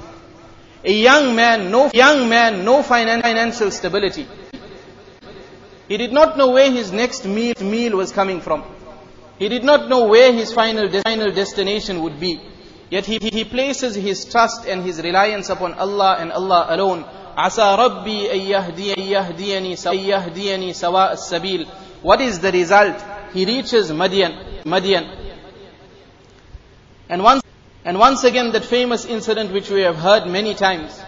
A 0.83 0.91
young 0.91 1.37
man, 1.37 1.71
no 1.71 1.91
young 1.93 2.31
man, 2.31 2.65
no 2.65 2.83
financial 2.83 3.71
stability. 3.71 4.27
He 5.87 5.99
did 5.99 6.15
not 6.15 6.39
know 6.39 6.49
where 6.53 6.71
his 6.71 6.93
next 6.93 7.27
meal, 7.27 7.53
meal 7.61 7.99
was 7.99 8.11
coming 8.11 8.41
from. 8.41 8.65
He 9.39 9.51
did 9.51 9.65
not 9.65 9.91
know 9.91 10.07
where 10.07 10.33
his 10.33 10.51
final, 10.51 10.89
final 11.03 11.31
destination 11.31 12.03
would 12.03 12.19
be. 12.19 12.41
Yet 12.91 13.05
he, 13.05 13.19
he 13.19 13.45
places 13.45 13.95
his 13.97 14.25
trust 14.25 14.67
and 14.67 14.83
his 14.83 15.03
reliance 15.03 15.51
upon 15.51 15.75
Allah 15.75 16.17
and 16.19 16.33
Allah 16.33 16.69
alone. 16.71 17.05
عسى 17.38 17.76
ربي 17.80 18.34
أن 18.34 18.40
يهدي 18.40 19.12
يهديني 19.12 19.76
يهديني 19.86 20.74
سواء 20.74 21.14
السبيل 21.14 21.68
What 22.04 22.20
is 22.20 22.40
the 22.40 22.52
result? 22.52 23.02
He 23.34 23.46
reaches 23.46 23.90
Madian, 23.92 24.64
Madian. 24.66 25.06
And 27.08 27.24
once, 27.24 27.42
and 27.86 27.98
once 27.98 28.26
again 28.26 28.52
that 28.52 28.66
famous 28.66 29.06
incident 29.06 29.54
which 29.54 29.70
we 29.70 29.82
have 29.82 29.96
heard 29.96 30.28
many 30.28 30.54
times. 30.54 31.00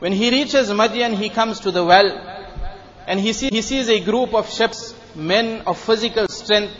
When 0.00 0.12
he 0.12 0.30
reaches 0.30 0.68
Madian, 0.70 1.14
he 1.14 1.30
comes 1.30 1.60
to 1.60 1.70
the 1.70 1.82
well 1.84 2.30
and 3.06 3.18
he, 3.18 3.32
see, 3.32 3.48
he 3.50 3.62
sees 3.62 3.88
a 3.88 4.00
group 4.00 4.34
of 4.34 4.48
shepherds, 4.48 4.94
men 5.16 5.62
of 5.66 5.78
physical 5.78 6.28
strength, 6.28 6.72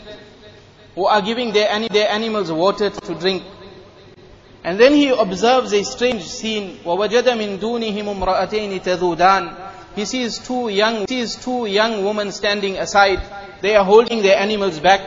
who 0.94 1.06
are 1.06 1.20
giving 1.22 1.52
their, 1.52 1.88
their 1.88 2.08
animals 2.08 2.52
water 2.52 2.90
to 2.90 3.14
drink. 3.14 3.42
And 4.64 4.78
then 4.78 4.92
he 4.92 5.08
observes 5.08 5.72
a 5.72 5.82
strange 5.84 6.22
scene. 6.22 6.78
وَوَجَدَ 6.84 7.24
مِن 7.24 7.58
دُونِهِمُ 7.58 8.04
امْرَأَتَيْنِ 8.04 8.80
تَذُودَانِ 8.82 9.72
He 9.96 10.04
sees 10.04 10.38
two 10.38 10.68
young, 10.68 11.00
he 11.00 11.06
sees 11.06 11.36
two 11.36 11.66
young 11.66 12.04
women 12.04 12.30
standing 12.32 12.76
aside. 12.76 13.20
They 13.62 13.74
are 13.76 13.84
holding 13.84 14.22
their 14.22 14.38
animals 14.38 14.78
back. 14.78 15.00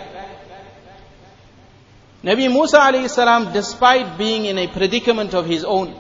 Nabi 2.24 2.52
Musa 2.52 2.80
alayhi 2.80 3.10
salam, 3.10 3.52
despite 3.52 4.18
being 4.18 4.46
in 4.46 4.58
a 4.58 4.68
predicament 4.68 5.34
of 5.34 5.46
his 5.46 5.64
own, 5.66 5.94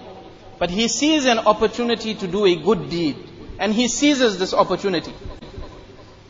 but 0.58 0.70
he 0.70 0.88
sees 0.88 1.26
an 1.26 1.40
opportunity 1.40 2.16
to 2.16 2.28
do 2.28 2.46
a 2.46 2.56
good 2.56 2.90
deed. 2.90 3.18
And 3.60 3.74
he 3.74 3.88
seizes 3.88 4.40
this 4.40 4.54
opportunity. 4.54 5.14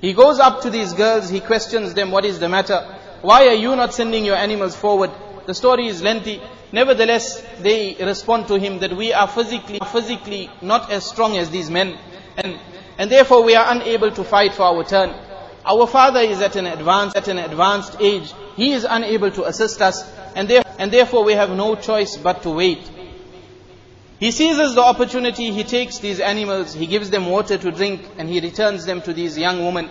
He 0.01 0.13
goes 0.13 0.39
up 0.39 0.61
to 0.61 0.69
these 0.69 0.93
girls, 0.93 1.29
he 1.29 1.39
questions 1.39 1.93
them, 1.93 2.11
what 2.11 2.25
is 2.25 2.39
the 2.39 2.49
matter? 2.49 2.81
Why 3.21 3.47
are 3.47 3.53
you 3.53 3.75
not 3.75 3.93
sending 3.93 4.25
your 4.25 4.35
animals 4.35 4.75
forward? 4.75 5.11
The 5.45 5.53
story 5.53 5.87
is 5.87 6.01
lengthy. 6.01 6.41
Nevertheless, 6.72 7.42
they 7.60 7.96
respond 8.00 8.48
to 8.48 8.58
him 8.58 8.80
that 8.80 8.94
we 8.94 9.12
are 9.12 9.26
physically, 9.26 9.80
physically 9.90 10.50
not 10.60 10.90
as 10.90 11.04
strong 11.06 11.36
as 11.38 11.50
these 11.50 11.70
men. 11.70 11.96
And, 12.36 12.58
and 12.98 13.10
therefore 13.10 13.42
we 13.42 13.54
are 13.54 13.72
unable 13.72 14.10
to 14.10 14.24
fight 14.24 14.52
for 14.52 14.64
our 14.64 14.84
turn. 14.84 15.14
Our 15.64 15.86
father 15.86 16.20
is 16.20 16.40
at 16.40 16.56
an 16.56 16.66
advanced, 16.66 17.16
at 17.16 17.28
an 17.28 17.38
advanced 17.38 17.96
age. 18.00 18.32
He 18.56 18.72
is 18.72 18.86
unable 18.88 19.30
to 19.32 19.44
assist 19.44 19.80
us. 19.80 20.10
And, 20.34 20.48
there, 20.48 20.62
and 20.78 20.92
therefore 20.92 21.24
we 21.24 21.32
have 21.32 21.50
no 21.50 21.74
choice 21.74 22.16
but 22.16 22.42
to 22.42 22.50
wait. 22.50 22.90
He 24.20 24.30
seizes 24.32 24.74
the 24.74 24.82
opportunity, 24.82 25.52
he 25.52 25.62
takes 25.62 25.98
these 25.98 26.18
animals, 26.18 26.74
he 26.74 26.86
gives 26.86 27.08
them 27.08 27.26
water 27.26 27.56
to 27.56 27.70
drink, 27.70 28.02
and 28.18 28.28
he 28.28 28.40
returns 28.40 28.84
them 28.84 29.00
to 29.02 29.12
these 29.12 29.38
young 29.38 29.64
women. 29.64 29.88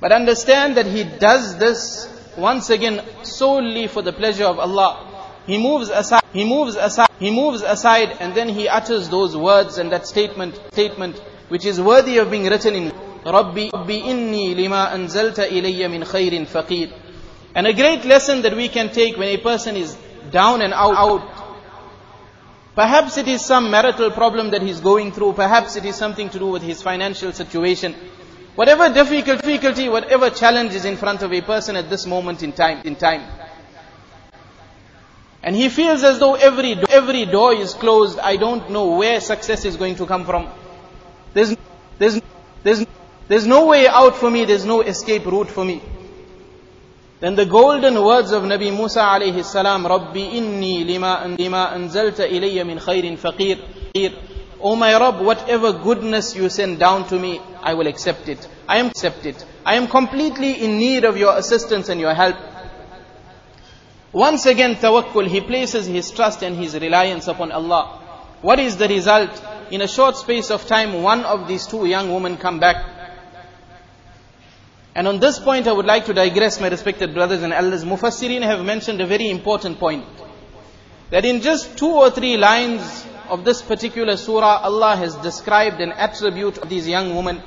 But 0.00 0.12
understand 0.12 0.78
that 0.78 0.86
he 0.86 1.04
does 1.04 1.58
this 1.58 2.08
once 2.38 2.70
again 2.70 3.02
solely 3.22 3.86
for 3.86 4.00
the 4.00 4.14
pleasure 4.14 4.46
of 4.46 4.58
Allah. 4.58 5.09
He 5.50 5.58
moves 5.58 5.88
aside, 5.88 6.22
he 6.32 6.44
moves 6.44 6.76
aside, 6.76 7.10
he 7.18 7.32
moves 7.32 7.62
aside, 7.62 8.18
and 8.20 8.36
then 8.36 8.48
he 8.48 8.68
utters 8.68 9.08
those 9.08 9.36
words 9.36 9.78
and 9.78 9.90
that 9.90 10.06
statement, 10.06 10.54
statement, 10.70 11.18
which 11.48 11.64
is 11.64 11.80
worthy 11.80 12.18
of 12.18 12.30
being 12.30 12.44
written 12.44 12.76
in 12.76 12.92
Rabbi, 13.26 13.70
Rabbi 13.72 13.98
inni 14.12 14.54
lima 14.54 14.90
anzalta 14.94 15.48
ilayya 15.50 15.90
min 15.90 16.02
khairin 16.02 16.46
faqir. 16.46 16.92
And 17.52 17.66
a 17.66 17.72
great 17.72 18.04
lesson 18.04 18.42
that 18.42 18.54
we 18.54 18.68
can 18.68 18.90
take 18.90 19.16
when 19.16 19.26
a 19.26 19.38
person 19.38 19.74
is 19.74 19.96
down 20.30 20.62
and 20.62 20.72
out, 20.72 20.94
out 20.94 21.50
Perhaps 22.76 23.18
it 23.18 23.26
is 23.26 23.44
some 23.44 23.72
marital 23.72 24.12
problem 24.12 24.52
that 24.52 24.62
he's 24.62 24.78
going 24.78 25.10
through. 25.10 25.32
Perhaps 25.32 25.74
it 25.74 25.84
is 25.84 25.96
something 25.96 26.30
to 26.30 26.38
do 26.38 26.46
with 26.46 26.62
his 26.62 26.80
financial 26.80 27.32
situation. 27.32 27.96
Whatever 28.54 28.88
difficulty, 28.88 29.88
whatever 29.88 30.30
challenge 30.30 30.74
is 30.74 30.84
in 30.84 30.96
front 30.96 31.22
of 31.22 31.32
a 31.32 31.40
person 31.40 31.74
at 31.74 31.90
this 31.90 32.06
moment 32.06 32.44
in 32.44 32.52
time, 32.52 32.82
in 32.84 32.94
time. 32.94 33.49
And 35.42 35.56
he 35.56 35.68
feels 35.68 36.02
as 36.04 36.18
though 36.18 36.34
every, 36.34 36.74
every 36.88 37.24
door 37.24 37.54
is 37.54 37.72
closed. 37.74 38.18
I 38.18 38.36
don't 38.36 38.70
know 38.70 38.96
where 38.96 39.20
success 39.20 39.64
is 39.64 39.76
going 39.76 39.96
to 39.96 40.06
come 40.06 40.26
from. 40.26 40.48
There's, 41.32 41.56
there's, 41.98 42.20
there's, 42.62 42.84
there's 43.28 43.46
no 43.46 43.66
way 43.66 43.88
out 43.88 44.16
for 44.16 44.30
me. 44.30 44.44
There's 44.44 44.66
no 44.66 44.82
escape 44.82 45.24
route 45.24 45.48
for 45.48 45.64
me. 45.64 45.80
Then 47.20 47.36
the 47.36 47.46
golden 47.46 48.02
words 48.02 48.32
of 48.32 48.42
Nabi 48.44 48.74
Musa 48.74 49.00
alayhi 49.00 49.44
salam, 49.44 49.86
Rabbi 49.86 50.20
inni 50.20 50.86
lima, 50.86 51.26
lima 51.38 51.70
anzalta 51.74 52.26
ilayya 52.26 52.66
min 52.66 52.78
khairin 52.78 53.18
faqir. 53.18 54.14
O 54.62 54.76
my 54.76 54.92
Rabb, 54.98 55.20
whatever 55.20 55.72
goodness 55.72 56.34
you 56.36 56.48
send 56.50 56.78
down 56.78 57.08
to 57.08 57.18
me, 57.18 57.40
I 57.62 57.74
will 57.74 57.86
accept 57.86 58.28
it. 58.28 58.46
I 58.68 58.78
am 58.78 58.86
accept 58.86 59.24
it. 59.24 59.44
I 59.64 59.74
am 59.74 59.88
completely 59.88 60.64
in 60.64 60.78
need 60.78 61.04
of 61.04 61.16
your 61.16 61.36
assistance 61.36 61.88
and 61.88 62.00
your 62.00 62.14
help. 62.14 62.36
Once 64.11 64.45
again, 64.45 64.75
tawakkul, 64.75 65.27
he 65.27 65.41
places 65.41 65.85
his 65.85 66.11
trust 66.11 66.41
and 66.41 66.55
his 66.55 66.73
reliance 66.75 67.27
upon 67.27 67.51
Allah. 67.51 67.99
What 68.41 68.59
is 68.59 68.77
the 68.77 68.87
result? 68.87 69.43
In 69.71 69.81
a 69.81 69.87
short 69.87 70.15
space 70.15 70.51
of 70.51 70.65
time, 70.67 71.01
one 71.01 71.25
of 71.25 71.47
these 71.47 71.67
two 71.67 71.85
young 71.85 72.13
women 72.13 72.37
come 72.37 72.59
back 72.59 72.95
and 74.95 75.09
on 75.09 75.19
this 75.19 75.37
point 75.39 75.67
I 75.67 75.73
would 75.73 75.85
like 75.85 76.05
to 76.05 76.13
digress 76.13 76.61
my 76.61 76.69
respected 76.69 77.13
brothers 77.13 77.43
and 77.43 77.51
elders. 77.51 77.83
Mufassirin 77.83 78.41
have 78.43 78.63
mentioned 78.63 79.01
a 79.01 79.05
very 79.05 79.29
important 79.29 79.77
point. 79.77 80.05
That 81.11 81.25
in 81.25 81.41
just 81.41 81.77
two 81.77 81.91
or 81.91 82.09
three 82.09 82.37
lines 82.37 83.05
of 83.29 83.43
this 83.43 83.61
particular 83.61 84.15
surah, 84.15 84.61
Allah 84.63 84.95
has 84.95 85.15
described 85.17 85.81
an 85.81 85.91
attribute 85.91 86.59
of 86.59 86.69
these 86.69 86.87
young 86.87 87.13
women. 87.13 87.43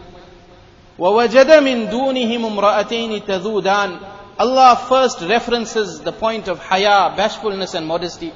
وَوَجَدَ 0.98 1.48
مِن 1.62 1.90
دُونِهِمْ 1.90 2.44
امْرَأَتَيْنِ 2.44 3.24
تَذُودَانِ 3.24 4.11
Allah 4.38 4.76
first 4.88 5.20
references 5.20 6.00
the 6.00 6.12
point 6.12 6.48
of 6.48 6.58
haya, 6.58 7.14
bashfulness 7.16 7.74
and 7.74 7.86
modesty. 7.86 8.32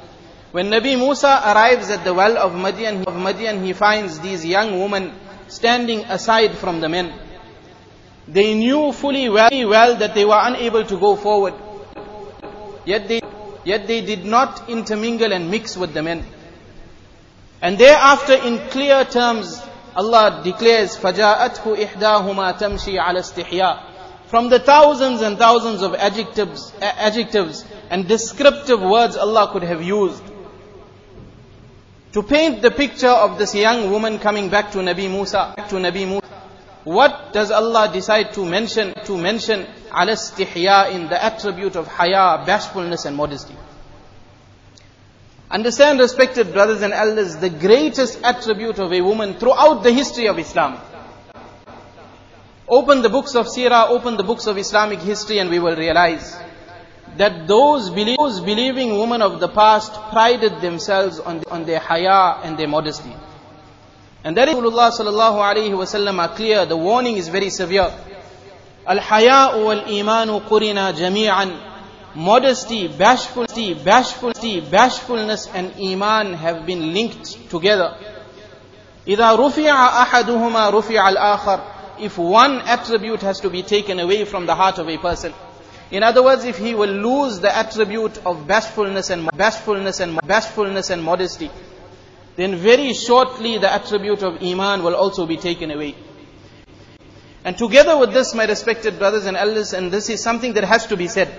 When 0.51 0.67
Nabi 0.67 0.99
Musa 0.99 1.41
arrives 1.47 1.91
at 1.91 2.05
the 2.05 2.13
well 2.13 2.37
of 2.37 2.53
Madian, 2.53 3.07
of 3.07 3.15
Madian, 3.15 3.65
he 3.65 3.73
finds 3.73 4.19
these 4.21 4.45
young 4.45 4.81
women 4.81 5.15
standing 5.49 6.01
aside 6.05 6.57
from 6.57 6.81
the 6.81 6.89
men. 6.89 7.13
They 8.29 8.55
knew 8.55 8.93
fully 8.93 9.29
well, 9.29 9.51
well 9.51 9.97
that 9.97 10.15
they 10.15 10.25
were 10.25 10.41
unable 10.41 10.85
to 10.85 10.99
go 10.99 11.17
forward. 11.17 11.55
Yet 12.85 13.09
they, 13.09 13.21
yet 13.65 13.87
they 13.87 14.01
did 14.01 14.25
not 14.25 14.69
intermingle 14.69 15.33
and 15.33 15.51
mix 15.51 15.77
with 15.77 15.95
the 15.95 16.03
men. 16.03 16.25
And 17.61 17.79
thereafter 17.79 18.35
in 18.35 18.59
clear 18.71 19.05
terms, 19.05 19.63
Allah 19.95 20.41
declares, 20.43 20.97
فَجَاءَتْهُ 20.97 21.77
إِحْدَاهُمَا 21.77 22.59
تَمْشِي 22.59 22.99
عَلَى 22.99 23.21
اسْتِحْيَاءٍ 23.21 23.86
from 24.28 24.50
the 24.50 24.60
thousands 24.60 25.22
and 25.22 25.38
thousands 25.38 25.82
of 25.82 25.96
adjectives, 25.96 26.74
adjectives 26.82 27.64
and 27.90 28.08
descriptive 28.08 28.82
words 28.82 29.16
Allah 29.16 29.50
could 29.54 29.64
have 29.64 29.82
used 29.82 30.24
to 32.12 32.24
paint 32.24 32.62
the 32.62 32.72
picture 32.72 33.08
of 33.08 33.38
this 33.38 33.56
young 33.56 33.90
woman 33.90 34.20
coming 34.20 34.50
back 34.50 34.72
to 34.72 34.80
Nabi 34.80 35.10
Musa, 35.10 35.54
to 35.70 35.76
Nabi 35.76 36.06
Musa. 36.08 36.28
What 36.84 37.32
does 37.32 37.52
Allah 37.52 37.90
decide 37.92 38.34
to 38.34 38.46
mention? 38.46 38.94
To 39.06 39.18
mention 39.18 39.66
al 39.92 40.10
in 40.10 41.08
the 41.08 41.20
attribute 41.24 41.76
of 41.76 41.88
haya, 41.88 42.44
bashfulness 42.46 43.06
and 43.06 43.16
modesty. 43.16 43.56
Understand, 45.50 46.00
respected 46.00 46.52
brothers 46.52 46.82
and 46.82 46.92
elders, 46.92 47.38
the 47.38 47.50
greatest 47.50 48.20
attribute 48.24 48.80
of 48.80 48.92
a 48.92 49.00
woman 49.02 49.36
throughout 49.36 49.84
the 49.84 49.92
history 49.92 50.28
of 50.28 50.38
Islam. 50.38 50.80
Open 52.69 53.03
the 53.03 53.09
books 53.09 53.35
of 53.35 53.47
Sirah, 53.47 53.89
open 53.91 54.17
the 54.17 54.23
books 54.23 54.47
of 54.47 54.57
Islamic 54.57 55.01
history 55.01 55.39
and 55.39 55.51
we 55.51 55.59
will 55.59 55.77
realize 55.77 56.37
that 57.17 57.47
those, 57.47 57.95
those 57.95 58.41
believing 58.41 58.99
women 58.99 59.21
of 59.21 59.41
the 59.41 59.49
past 59.49 59.93
prided 60.11 60.61
themselves 60.61 61.19
on, 61.21 61.43
on 61.51 61.65
their 61.65 61.81
haya 61.81 62.41
and 62.43 62.59
their 62.59 62.69
modesty. 62.69 63.15
And 64.25 64.37
that 64.37 64.49
is 64.49 64.55
Rasulullah 64.55 64.93
sallallahu 64.93 65.43
alayhi 65.43 65.73
wasallam 65.73 66.19
are 66.19 66.35
clear. 66.35 66.65
The 66.65 66.77
warning 66.77 67.17
is 67.17 67.29
very 67.29 67.51
severe. 67.51 67.93
Al-haya'u 68.87 69.65
wal-imanu 69.65 70.41
qurina 70.49 70.93
jami'an. 70.95 71.71
Modesty, 72.15 72.89
bashfulty, 72.89 73.75
bashfulty, 73.75 74.61
bashfulness 74.61 75.49
and 75.53 75.73
iman 75.81 76.35
have 76.35 76.65
been 76.67 76.93
linked 76.95 77.51
together. 77.51 77.97
إذا 79.09 79.35
رفع 79.35 80.03
أحدهما 80.03 80.71
رفع 80.71 81.09
الآخر 81.09 81.61
if 82.00 82.18
one 82.18 82.62
attribute 82.62 83.22
has 83.22 83.40
to 83.42 83.50
be 83.50 83.64
taken 83.64 84.00
away 84.00 84.26
from 84.26 84.46
the 84.46 84.56
heart 84.56 84.78
of 84.78 84.90
a 84.90 84.98
person. 84.98 85.34
In 85.90 86.04
other 86.04 86.22
words, 86.22 86.44
if 86.44 86.58
he 86.58 86.76
will 86.76 86.90
lose 86.90 87.40
the 87.40 87.56
attribute 87.56 88.18
of 88.26 88.46
bashfulness 88.46 89.10
and 89.10 89.30
bashfulness 89.32 90.02
and 90.02 90.20
bashfulness 90.22 90.90
and 90.90 91.04
modesty, 91.04 91.50
then 92.36 92.56
very 92.56 92.94
shortly 92.94 93.58
the 93.58 93.72
attribute 93.72 94.22
of 94.22 94.44
Iman 94.44 94.84
will 94.84 94.96
also 94.96 95.26
be 95.26 95.38
taken 95.38 95.72
away. 95.72 95.96
And 97.46 97.58
together 97.58 97.98
with 97.98 98.12
this, 98.12 98.34
my 98.34 98.46
respected 98.46 99.00
brothers 99.00 99.26
and 99.26 99.38
elders, 99.38 99.74
and 99.74 99.90
this 99.92 100.10
is 100.10 100.22
something 100.22 100.54
that 100.54 100.66
has 100.66 100.86
to 100.88 100.98
be 100.98 101.08
said. 101.08 101.34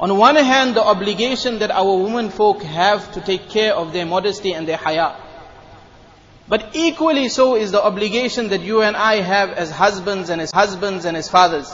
On 0.00 0.16
one 0.16 0.36
hand, 0.36 0.74
the 0.74 0.82
obligation 0.82 1.58
that 1.60 1.70
our 1.70 1.94
women 1.96 2.30
folk 2.30 2.62
have 2.62 3.12
to 3.12 3.20
take 3.20 3.50
care 3.50 3.74
of 3.74 3.92
their 3.92 4.06
modesty 4.06 4.52
and 4.52 4.66
their 4.66 4.78
haya. 4.78 5.14
But 6.52 6.76
equally 6.76 7.30
so 7.30 7.56
is 7.56 7.72
the 7.72 7.82
obligation 7.82 8.48
that 8.50 8.60
you 8.60 8.82
and 8.82 8.94
I 8.94 9.22
have 9.22 9.52
as 9.52 9.70
husbands 9.70 10.28
and 10.28 10.38
as 10.38 10.50
husbands 10.50 11.06
and 11.06 11.16
as 11.16 11.26
fathers 11.26 11.72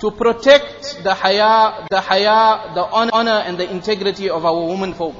to 0.00 0.10
protect 0.10 1.02
the 1.02 1.12
haya, 1.12 1.86
the 1.90 2.00
haya, 2.00 2.72
the 2.72 2.82
honor 2.82 3.42
and 3.44 3.58
the 3.58 3.70
integrity 3.70 4.30
of 4.30 4.46
our 4.46 4.64
women 4.64 4.94
folk. 4.94 5.14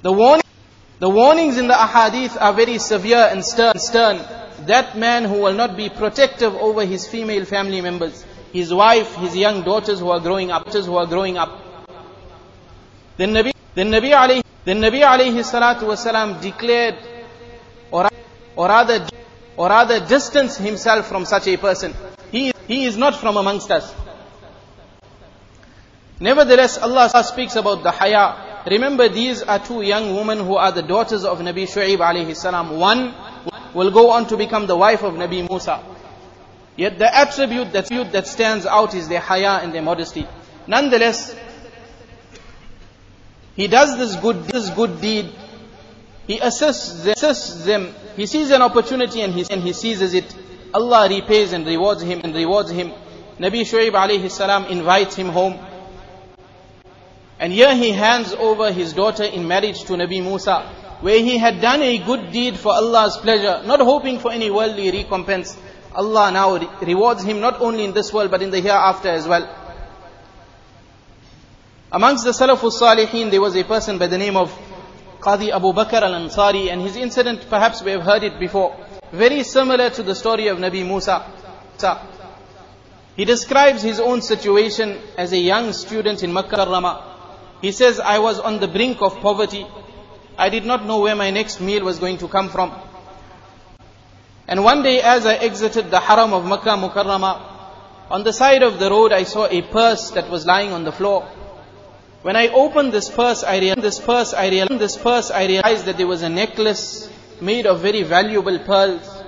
The, 0.00 0.12
warning, 0.12 0.48
the 0.98 1.10
warnings 1.10 1.58
in 1.58 1.68
the 1.68 1.74
ahadith 1.74 2.40
are 2.40 2.54
very 2.54 2.78
severe 2.78 3.28
and 3.30 3.44
stern, 3.44 3.78
stern. 3.78 4.22
That 4.64 4.96
man 4.96 5.24
who 5.24 5.42
will 5.42 5.52
not 5.52 5.76
be 5.76 5.90
protective 5.90 6.54
over 6.54 6.86
his 6.86 7.06
female 7.06 7.44
family 7.44 7.82
members, 7.82 8.24
his 8.50 8.72
wife, 8.72 9.14
his 9.16 9.36
young 9.36 9.62
daughters 9.62 10.00
who 10.00 10.08
are 10.08 10.20
growing 10.20 10.50
up, 10.50 10.72
who 10.72 10.96
are 10.96 11.06
growing 11.06 11.36
up. 11.36 11.60
Then 13.18 13.34
Nabi, 13.34 13.52
then 13.74 13.90
Nabi 13.90 14.12
alayhi, 14.12 14.44
then 14.64 14.80
Nabi 14.80 15.02
alayhi 15.02 15.42
salatu 15.44 15.82
wasalam 15.82 16.40
declared, 16.40 16.96
or, 17.90 18.08
or 18.56 18.68
rather, 18.68 19.06
or 19.56 19.68
rather 19.68 20.00
distance 20.06 20.56
himself 20.56 21.06
from 21.06 21.24
such 21.24 21.48
a 21.48 21.56
person. 21.56 21.94
He, 22.30 22.52
he 22.66 22.84
is 22.84 22.96
not 22.96 23.14
from 23.16 23.36
amongst 23.36 23.70
us. 23.70 23.94
Nevertheless, 26.20 26.78
Allah 26.78 27.10
speaks 27.24 27.56
about 27.56 27.82
the 27.82 27.90
haya, 27.90 28.54
Remember, 28.66 29.08
these 29.10 29.42
are 29.42 29.58
two 29.58 29.82
young 29.82 30.14
women 30.14 30.38
who 30.38 30.56
are 30.56 30.72
the 30.72 30.80
daughters 30.82 31.24
of 31.24 31.38
Nabi 31.40 31.64
Shu'aib 31.68 31.98
alayhi 31.98 32.34
salam. 32.34 32.78
One 32.78 33.14
will 33.74 33.90
go 33.90 34.10
on 34.10 34.26
to 34.28 34.38
become 34.38 34.66
the 34.66 34.76
wife 34.76 35.02
of 35.02 35.14
Nabi 35.14 35.46
Musa. 35.48 35.82
Yet 36.76 36.98
the 36.98 37.14
attribute 37.14 37.72
that, 37.72 37.88
that 38.12 38.26
stands 38.26 38.64
out 38.64 38.94
is 38.94 39.06
their 39.08 39.20
haya 39.20 39.60
and 39.62 39.74
their 39.74 39.82
modesty. 39.82 40.26
Nonetheless, 40.66 41.36
he 43.56 43.68
does 43.68 43.96
this 43.98 44.16
good, 44.16 44.44
this 44.44 44.70
good 44.70 45.00
deed. 45.00 45.30
He 46.26 46.38
assists 46.38 47.04
them, 47.04 47.12
assists 47.12 47.64
them. 47.64 47.94
He 48.16 48.26
sees 48.26 48.50
an 48.50 48.62
opportunity 48.62 49.20
and 49.20 49.32
he, 49.32 49.44
and 49.50 49.62
he 49.62 49.72
seizes 49.72 50.14
it. 50.14 50.34
Allah 50.72 51.08
repays 51.08 51.52
and 51.52 51.66
rewards 51.66 52.02
him 52.02 52.20
and 52.24 52.34
rewards 52.34 52.70
him 52.70 52.92
Nabi 53.38 53.62
Shuaib 53.62 53.92
alayhi 53.92 54.30
salam 54.30 54.66
invites 54.66 55.16
him 55.16 55.28
home. 55.28 55.58
And 57.40 57.52
here 57.52 57.74
he 57.74 57.90
hands 57.90 58.32
over 58.32 58.70
his 58.70 58.92
daughter 58.92 59.24
in 59.24 59.48
marriage 59.48 59.82
to 59.84 59.94
Nabi 59.94 60.22
Musa, 60.22 60.60
where 61.00 61.18
he 61.18 61.36
had 61.36 61.60
done 61.60 61.82
a 61.82 61.98
good 61.98 62.30
deed 62.30 62.56
for 62.56 62.72
Allah's 62.72 63.16
pleasure, 63.16 63.62
not 63.66 63.80
hoping 63.80 64.20
for 64.20 64.30
any 64.30 64.52
worldly 64.52 64.92
recompense. 64.92 65.56
Allah 65.92 66.30
now 66.30 66.56
re- 66.56 66.68
rewards 66.82 67.24
him 67.24 67.40
not 67.40 67.60
only 67.60 67.84
in 67.84 67.92
this 67.92 68.12
world 68.12 68.30
but 68.30 68.40
in 68.40 68.50
the 68.50 68.60
hereafter 68.60 69.08
as 69.08 69.26
well. 69.26 69.48
Amongst 71.94 72.24
the 72.24 72.32
Salafus 72.32 72.80
Salihin, 72.80 73.30
there 73.30 73.40
was 73.40 73.54
a 73.54 73.62
person 73.62 73.98
by 73.98 74.08
the 74.08 74.18
name 74.18 74.36
of 74.36 74.50
Qadi 75.20 75.50
Abu 75.52 75.72
Bakr 75.72 76.02
al-Ansari, 76.02 76.68
and 76.72 76.82
his 76.82 76.96
incident, 76.96 77.46
perhaps 77.48 77.84
we 77.84 77.92
have 77.92 78.02
heard 78.02 78.24
it 78.24 78.40
before, 78.40 78.76
very 79.12 79.44
similar 79.44 79.90
to 79.90 80.02
the 80.02 80.16
story 80.16 80.48
of 80.48 80.58
Nabi 80.58 80.84
Musa. 80.84 81.24
He 83.14 83.24
describes 83.24 83.80
his 83.82 84.00
own 84.00 84.22
situation 84.22 84.98
as 85.16 85.32
a 85.32 85.38
young 85.38 85.72
student 85.72 86.24
in 86.24 86.32
Makkah 86.32 86.66
Rama. 86.68 87.16
He 87.62 87.70
says, 87.70 88.00
I 88.00 88.18
was 88.18 88.40
on 88.40 88.58
the 88.58 88.66
brink 88.66 89.00
of 89.00 89.20
poverty. 89.20 89.64
I 90.36 90.48
did 90.48 90.66
not 90.66 90.84
know 90.84 90.98
where 90.98 91.14
my 91.14 91.30
next 91.30 91.60
meal 91.60 91.84
was 91.84 92.00
going 92.00 92.18
to 92.18 92.26
come 92.26 92.48
from. 92.48 92.72
And 94.48 94.64
one 94.64 94.82
day 94.82 95.00
as 95.00 95.26
I 95.26 95.34
exited 95.34 95.92
the 95.92 96.00
haram 96.00 96.32
of 96.32 96.44
Makkah 96.44 96.70
Mukarramah, 96.70 98.10
on 98.10 98.24
the 98.24 98.32
side 98.32 98.64
of 98.64 98.80
the 98.80 98.90
road 98.90 99.12
I 99.12 99.22
saw 99.22 99.46
a 99.46 99.62
purse 99.62 100.10
that 100.10 100.28
was 100.28 100.44
lying 100.44 100.72
on 100.72 100.82
the 100.82 100.90
floor. 100.90 101.30
When 102.24 102.36
I 102.36 102.48
opened 102.48 102.90
this 102.90 103.10
purse, 103.10 103.44
I 103.44 103.58
realized 103.58 103.82
this 103.82 104.00
purse, 104.00 104.32
I 104.32 104.48
realized 104.48 104.80
this 104.80 104.96
purse, 104.96 105.30
I 105.30 105.44
realized 105.44 105.84
that 105.84 105.98
there 105.98 106.06
was 106.06 106.22
a 106.22 106.30
necklace 106.30 107.10
made 107.38 107.66
of 107.66 107.82
very 107.82 108.02
valuable 108.02 108.58
pearls. 108.60 109.22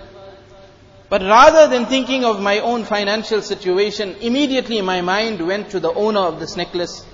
But 1.11 1.20
rather 1.20 1.68
than 1.68 1.85
thinking 1.85 2.24
of 2.24 2.40
my 2.40 2.61
own 2.61 2.85
financial 2.85 3.42
situation, 3.42 4.16
immediately 4.22 4.80
my 4.80 5.02
mind 5.02 5.46
went 5.46 5.68
to 5.72 5.78
the 5.78 5.92
owner 5.92 6.20
of 6.20 6.40
this 6.40 6.56
necklace. 6.56 7.04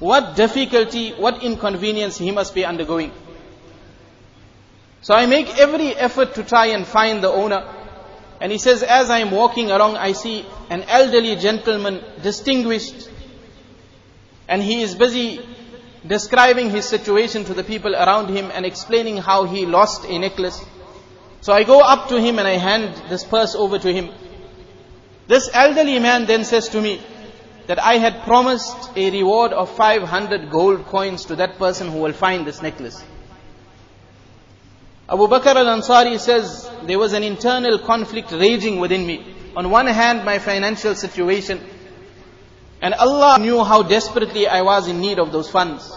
What 0.00 0.36
difficulty, 0.36 1.12
what 1.12 1.42
inconvenience 1.42 2.18
he 2.18 2.30
must 2.30 2.54
be 2.54 2.66
undergoing. 2.66 3.12
So 5.00 5.14
I 5.14 5.24
make 5.24 5.58
every 5.58 5.96
effort 5.96 6.34
to 6.34 6.42
try 6.42 6.66
and 6.66 6.86
find 6.86 7.24
the 7.24 7.30
owner. 7.30 7.66
And 8.38 8.52
he 8.52 8.58
says, 8.58 8.82
as 8.82 9.08
I 9.08 9.20
am 9.20 9.30
walking 9.30 9.70
along, 9.70 9.96
I 9.96 10.12
see 10.12 10.44
an 10.68 10.82
elderly 10.82 11.36
gentleman, 11.36 12.04
distinguished, 12.22 13.01
and 14.52 14.62
he 14.62 14.82
is 14.82 14.94
busy 14.94 15.40
describing 16.06 16.68
his 16.68 16.84
situation 16.84 17.42
to 17.46 17.54
the 17.54 17.64
people 17.64 17.94
around 17.94 18.28
him 18.28 18.50
and 18.52 18.66
explaining 18.66 19.16
how 19.16 19.44
he 19.44 19.64
lost 19.64 20.04
a 20.04 20.18
necklace. 20.18 20.62
So 21.40 21.54
I 21.54 21.64
go 21.64 21.80
up 21.80 22.08
to 22.10 22.20
him 22.20 22.38
and 22.38 22.46
I 22.46 22.58
hand 22.58 23.02
this 23.08 23.24
purse 23.24 23.54
over 23.54 23.78
to 23.78 23.90
him. 23.90 24.10
This 25.26 25.48
elderly 25.54 25.98
man 26.00 26.26
then 26.26 26.44
says 26.44 26.68
to 26.68 26.82
me 26.82 27.00
that 27.66 27.78
I 27.78 27.94
had 27.94 28.24
promised 28.24 28.90
a 28.94 29.10
reward 29.10 29.54
of 29.54 29.74
500 29.74 30.50
gold 30.50 30.84
coins 30.84 31.24
to 31.26 31.36
that 31.36 31.56
person 31.56 31.88
who 31.88 32.00
will 32.00 32.12
find 32.12 32.46
this 32.46 32.60
necklace. 32.60 33.02
Abu 35.08 35.28
Bakr 35.28 35.56
al-Ansari 35.56 36.18
says, 36.18 36.70
there 36.82 36.98
was 36.98 37.14
an 37.14 37.22
internal 37.22 37.78
conflict 37.78 38.32
raging 38.32 38.80
within 38.80 39.06
me. 39.06 39.34
On 39.56 39.70
one 39.70 39.86
hand, 39.86 40.26
my 40.26 40.38
financial 40.38 40.94
situation, 40.94 41.58
and 42.82 42.94
Allah 42.94 43.38
knew 43.38 43.62
how 43.62 43.84
desperately 43.84 44.48
I 44.48 44.62
was 44.62 44.88
in 44.88 45.00
need 45.00 45.20
of 45.20 45.30
those 45.30 45.48
funds. 45.48 45.96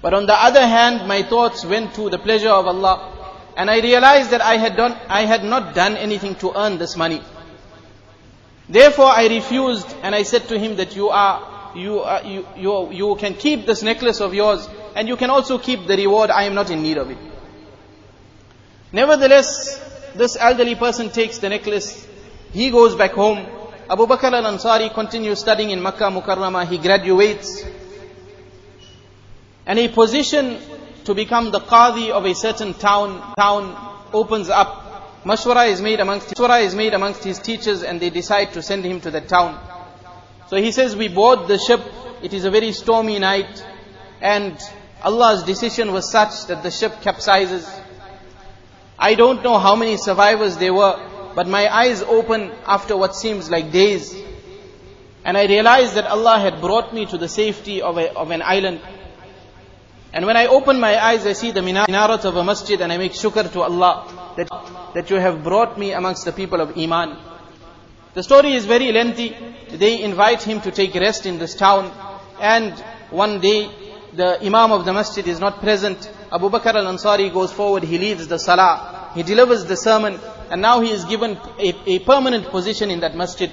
But 0.00 0.14
on 0.14 0.26
the 0.26 0.34
other 0.34 0.64
hand, 0.64 1.08
my 1.08 1.24
thoughts 1.24 1.64
went 1.64 1.94
to 1.96 2.08
the 2.08 2.18
pleasure 2.18 2.50
of 2.50 2.66
Allah. 2.66 3.34
And 3.56 3.68
I 3.68 3.80
realized 3.80 4.30
that 4.30 4.40
I 4.40 4.56
had 4.56 4.76
done, 4.76 4.96
I 5.08 5.22
had 5.22 5.42
not 5.42 5.74
done 5.74 5.96
anything 5.96 6.36
to 6.36 6.52
earn 6.56 6.78
this 6.78 6.96
money. 6.96 7.20
Therefore 8.68 9.06
I 9.06 9.26
refused 9.26 9.92
and 10.02 10.14
I 10.14 10.22
said 10.22 10.46
to 10.48 10.58
him 10.58 10.76
that 10.76 10.94
you 10.94 11.08
are, 11.08 11.72
you, 11.76 12.00
are, 12.00 12.22
you, 12.22 12.46
you, 12.56 12.92
you 12.92 13.16
can 13.16 13.34
keep 13.34 13.66
this 13.66 13.82
necklace 13.82 14.20
of 14.20 14.32
yours 14.34 14.68
and 14.94 15.08
you 15.08 15.16
can 15.16 15.28
also 15.28 15.58
keep 15.58 15.88
the 15.88 15.96
reward, 15.96 16.30
I 16.30 16.44
am 16.44 16.54
not 16.54 16.70
in 16.70 16.82
need 16.82 16.98
of 16.98 17.10
it. 17.10 17.18
Nevertheless, 18.92 19.78
this 20.14 20.36
elderly 20.38 20.76
person 20.76 21.10
takes 21.10 21.38
the 21.38 21.48
necklace, 21.48 22.06
he 22.52 22.70
goes 22.70 22.94
back 22.94 23.10
home, 23.12 23.44
Abu 23.92 24.06
Bakr 24.06 24.32
al-Ansari 24.32 24.90
continues 24.94 25.40
studying 25.40 25.68
in 25.68 25.82
Makkah 25.82 26.04
Mukarramah. 26.04 26.66
He 26.66 26.78
graduates. 26.78 27.62
And 29.66 29.78
a 29.78 29.88
position 29.88 30.58
to 31.04 31.14
become 31.14 31.50
the 31.50 31.60
Qadi 31.60 32.08
of 32.10 32.24
a 32.24 32.34
certain 32.34 32.72
town, 32.72 33.34
town 33.34 34.08
opens 34.14 34.48
up. 34.48 35.24
Mashwara 35.26 35.68
is 35.68 35.82
made 35.82 36.00
amongst, 36.00 36.28
Mashwara 36.28 36.62
is 36.62 36.74
made 36.74 36.94
amongst 36.94 37.22
his 37.22 37.38
teachers 37.38 37.82
and 37.82 38.00
they 38.00 38.08
decide 38.08 38.54
to 38.54 38.62
send 38.62 38.82
him 38.82 38.98
to 39.02 39.10
that 39.10 39.28
town. 39.28 39.60
So 40.46 40.56
he 40.56 40.72
says, 40.72 40.96
we 40.96 41.08
board 41.08 41.46
the 41.46 41.58
ship. 41.58 41.82
It 42.22 42.32
is 42.32 42.46
a 42.46 42.50
very 42.50 42.72
stormy 42.72 43.18
night. 43.18 43.62
And 44.22 44.58
Allah's 45.02 45.42
decision 45.42 45.92
was 45.92 46.10
such 46.10 46.46
that 46.46 46.62
the 46.62 46.70
ship 46.70 46.92
capsizes. 47.02 47.68
I 48.98 49.16
don't 49.16 49.42
know 49.42 49.58
how 49.58 49.76
many 49.76 49.98
survivors 49.98 50.56
there 50.56 50.72
were. 50.72 51.10
But 51.34 51.48
my 51.48 51.72
eyes 51.74 52.02
open 52.02 52.52
after 52.66 52.96
what 52.96 53.14
seems 53.14 53.50
like 53.50 53.72
days. 53.72 54.14
And 55.24 55.36
I 55.36 55.46
realized 55.46 55.94
that 55.94 56.06
Allah 56.06 56.38
had 56.38 56.60
brought 56.60 56.92
me 56.92 57.06
to 57.06 57.18
the 57.18 57.28
safety 57.28 57.80
of, 57.80 57.96
a, 57.96 58.12
of 58.14 58.30
an 58.30 58.42
island. 58.42 58.80
And 60.12 60.26
when 60.26 60.36
I 60.36 60.46
open 60.46 60.78
my 60.80 61.02
eyes, 61.02 61.26
I 61.26 61.32
see 61.32 61.52
the 61.52 61.62
minaret 61.62 62.24
of 62.24 62.36
a 62.36 62.44
masjid 62.44 62.80
and 62.80 62.92
I 62.92 62.98
make 62.98 63.12
shukr 63.12 63.50
to 63.52 63.60
Allah 63.62 64.34
that, 64.36 64.48
that 64.94 65.10
you 65.10 65.16
have 65.16 65.42
brought 65.42 65.78
me 65.78 65.92
amongst 65.92 66.24
the 66.24 66.32
people 66.32 66.60
of 66.60 66.76
Iman. 66.76 67.16
The 68.14 68.22
story 68.22 68.52
is 68.52 68.66
very 68.66 68.92
lengthy. 68.92 69.34
They 69.70 70.02
invite 70.02 70.42
him 70.42 70.60
to 70.62 70.70
take 70.70 70.94
rest 70.94 71.24
in 71.24 71.38
this 71.38 71.54
town. 71.54 71.90
And 72.40 72.78
one 73.10 73.40
day, 73.40 73.70
the 74.14 74.44
Imam 74.44 74.72
of 74.72 74.84
the 74.84 74.92
masjid 74.92 75.26
is 75.26 75.40
not 75.40 75.60
present. 75.60 76.10
Abu 76.30 76.50
Bakr 76.50 76.74
al-Ansari 76.74 77.32
goes 77.32 77.52
forward, 77.52 77.82
he 77.84 77.98
leads 77.98 78.26
the 78.28 78.38
salah, 78.38 79.10
he 79.14 79.22
delivers 79.22 79.64
the 79.64 79.76
sermon, 79.76 80.18
and 80.52 80.60
now 80.60 80.80
he 80.80 80.90
is 80.90 81.06
given 81.06 81.38
a, 81.58 81.74
a 81.86 81.98
permanent 82.00 82.50
position 82.50 82.90
in 82.90 83.00
that 83.00 83.16
masjid. 83.16 83.50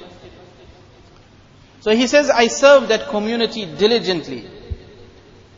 So 1.79 1.95
he 1.95 2.07
says, 2.07 2.29
I 2.29 2.47
serve 2.47 2.89
that 2.89 3.07
community 3.07 3.65
diligently. 3.65 4.45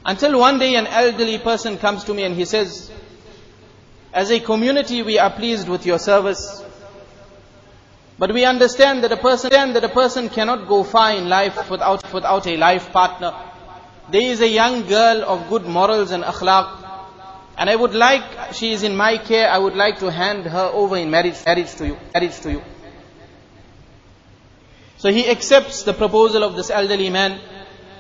Until 0.06 0.40
one 0.40 0.60
day 0.60 0.76
an 0.76 0.86
elderly 0.86 1.40
person 1.40 1.80
comes 1.80 2.04
to 2.04 2.14
me 2.14 2.26
and 2.26 2.36
he 2.36 2.46
says, 2.46 2.92
as 4.14 4.30
a 4.30 4.40
community 4.40 5.02
we 5.02 5.18
are 5.18 5.32
pleased 5.32 5.68
with 5.68 5.84
your 5.84 5.98
service. 5.98 6.64
But 8.20 8.36
we 8.36 8.46
understand 8.46 9.04
that 9.04 9.12
a 9.12 9.18
person, 9.18 9.50
that 9.50 9.84
a 9.84 9.90
person 9.90 10.30
cannot 10.30 10.68
go 10.68 10.84
far 10.84 11.16
in 11.16 11.28
life 11.28 11.72
without, 11.72 12.14
without 12.14 12.46
a 12.46 12.56
life 12.56 12.92
partner. 12.92 13.34
There 14.12 14.22
is 14.22 14.42
a 14.42 14.48
young 14.48 14.88
girl 14.88 15.24
of 15.24 15.50
good 15.50 15.66
morals 15.66 16.12
and 16.12 16.24
akhlaq 16.24 16.81
and 17.58 17.70
I 17.70 17.76
would 17.76 17.94
like, 17.94 18.54
she 18.54 18.72
is 18.72 18.84
in 18.84 18.96
my 18.96 19.18
care, 19.18 19.50
I 19.50 19.58
would 19.58 19.76
like 19.76 20.00
to 20.00 20.12
hand 20.12 20.46
her 20.46 20.70
over 20.74 20.98
in 20.98 21.12
marriage, 21.12 21.36
marriage 21.46 21.74
to 21.76 21.88
you, 21.88 21.98
marriage 22.14 22.40
to 22.42 22.52
you. 22.52 22.64
So 24.98 25.12
he 25.12 25.28
accepts 25.30 25.84
the 25.84 25.94
proposal 25.94 26.44
of 26.44 26.56
this 26.56 26.70
elderly 26.70 27.10
man. 27.10 27.40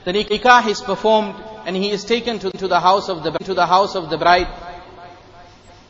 The 0.05 0.13
nikah 0.13 0.67
is 0.67 0.81
performed 0.81 1.35
and 1.65 1.75
he 1.75 1.89
is 1.91 2.03
taken 2.05 2.39
to, 2.39 2.51
to 2.51 2.67
the 2.67 2.79
house 2.79 3.09
of 3.09 3.23
the 3.23 3.31
to 3.31 3.53
the 3.53 3.65
house 3.65 3.95
of 3.95 4.09
the 4.09 4.17
bride. 4.17 4.47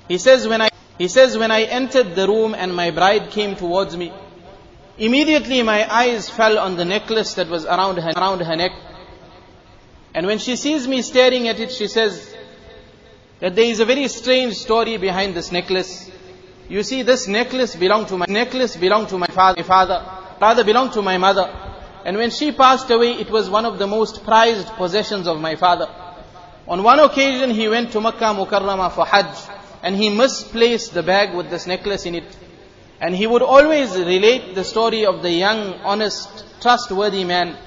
He 0.08 0.18
says 0.18 0.48
when 0.48 0.62
I 0.62 0.70
he 0.98 1.08
says 1.08 1.38
when 1.38 1.52
I 1.52 1.64
entered 1.64 2.16
the 2.16 2.28
room 2.28 2.56
and 2.56 2.76
my 2.76 2.92
bride 2.92 3.30
came 3.30 3.56
towards 3.56 3.96
me, 3.96 4.14
immediately 4.98 5.62
my 5.64 5.90
eyes 5.94 6.30
fell 6.30 6.58
on 6.60 6.78
the 6.78 6.86
necklace 6.86 7.34
that 7.36 7.48
was 7.48 7.66
around 7.66 7.98
her 7.98 8.12
around 8.16 8.40
her 8.42 8.56
neck. 8.56 8.72
And 10.14 10.26
when 10.28 10.40
she 10.40 10.56
sees 10.56 10.88
me 10.88 11.02
staring 11.02 11.48
at 11.48 11.60
it, 11.60 11.72
she 11.72 11.88
says, 11.88 12.36
that 13.42 13.56
there 13.56 13.66
is 13.66 13.80
a 13.80 13.86
very 13.86 14.08
strange 14.08 14.54
story 14.54 14.98
behind 14.98 15.34
this 15.34 15.52
necklace. 15.52 16.10
You 16.70 16.84
see, 16.84 17.02
this 17.02 17.28
necklace 17.28 17.76
belonged 17.76 18.08
to 18.10 18.18
my 18.18 18.28
necklace 18.30 18.78
belonged 18.78 19.10
to 19.10 19.18
my 19.18 19.28
father, 19.28 19.64
father, 19.64 20.06
rather 20.40 20.64
belonged 20.64 20.94
to 20.94 21.02
my 21.02 21.18
mother. 21.18 21.52
And 22.06 22.18
when 22.18 22.30
she 22.30 22.52
passed 22.52 22.90
away, 22.92 23.14
it 23.14 23.30
was 23.30 23.50
one 23.50 23.66
of 23.66 23.80
the 23.80 23.88
most 23.88 24.24
prized 24.24 24.68
possessions 24.70 25.28
of 25.28 25.42
my 25.42 25.56
father. 25.56 25.90
On 26.68 26.84
one 26.84 27.00
occasion, 27.00 27.50
he 27.50 27.68
went 27.68 27.92
to 27.92 28.00
Makkah 28.00 28.34
Mukarramah 28.34 28.92
for 28.92 29.06
Hajj, 29.06 29.36
and 29.84 29.96
he 29.96 30.10
misplaced 30.10 30.94
the 30.94 31.04
bag 31.04 31.36
with 31.36 31.50
this 31.50 31.66
necklace 31.66 32.06
in 32.06 32.16
it. 32.16 32.38
And 33.00 33.16
he 33.16 33.26
would 33.26 33.42
always 33.42 33.98
relate 33.98 34.54
the 34.54 34.64
story 34.64 35.06
of 35.06 35.24
the 35.24 35.32
young, 35.32 35.74
honest, 35.82 36.46
trustworthy 36.62 37.24
man 37.24 37.58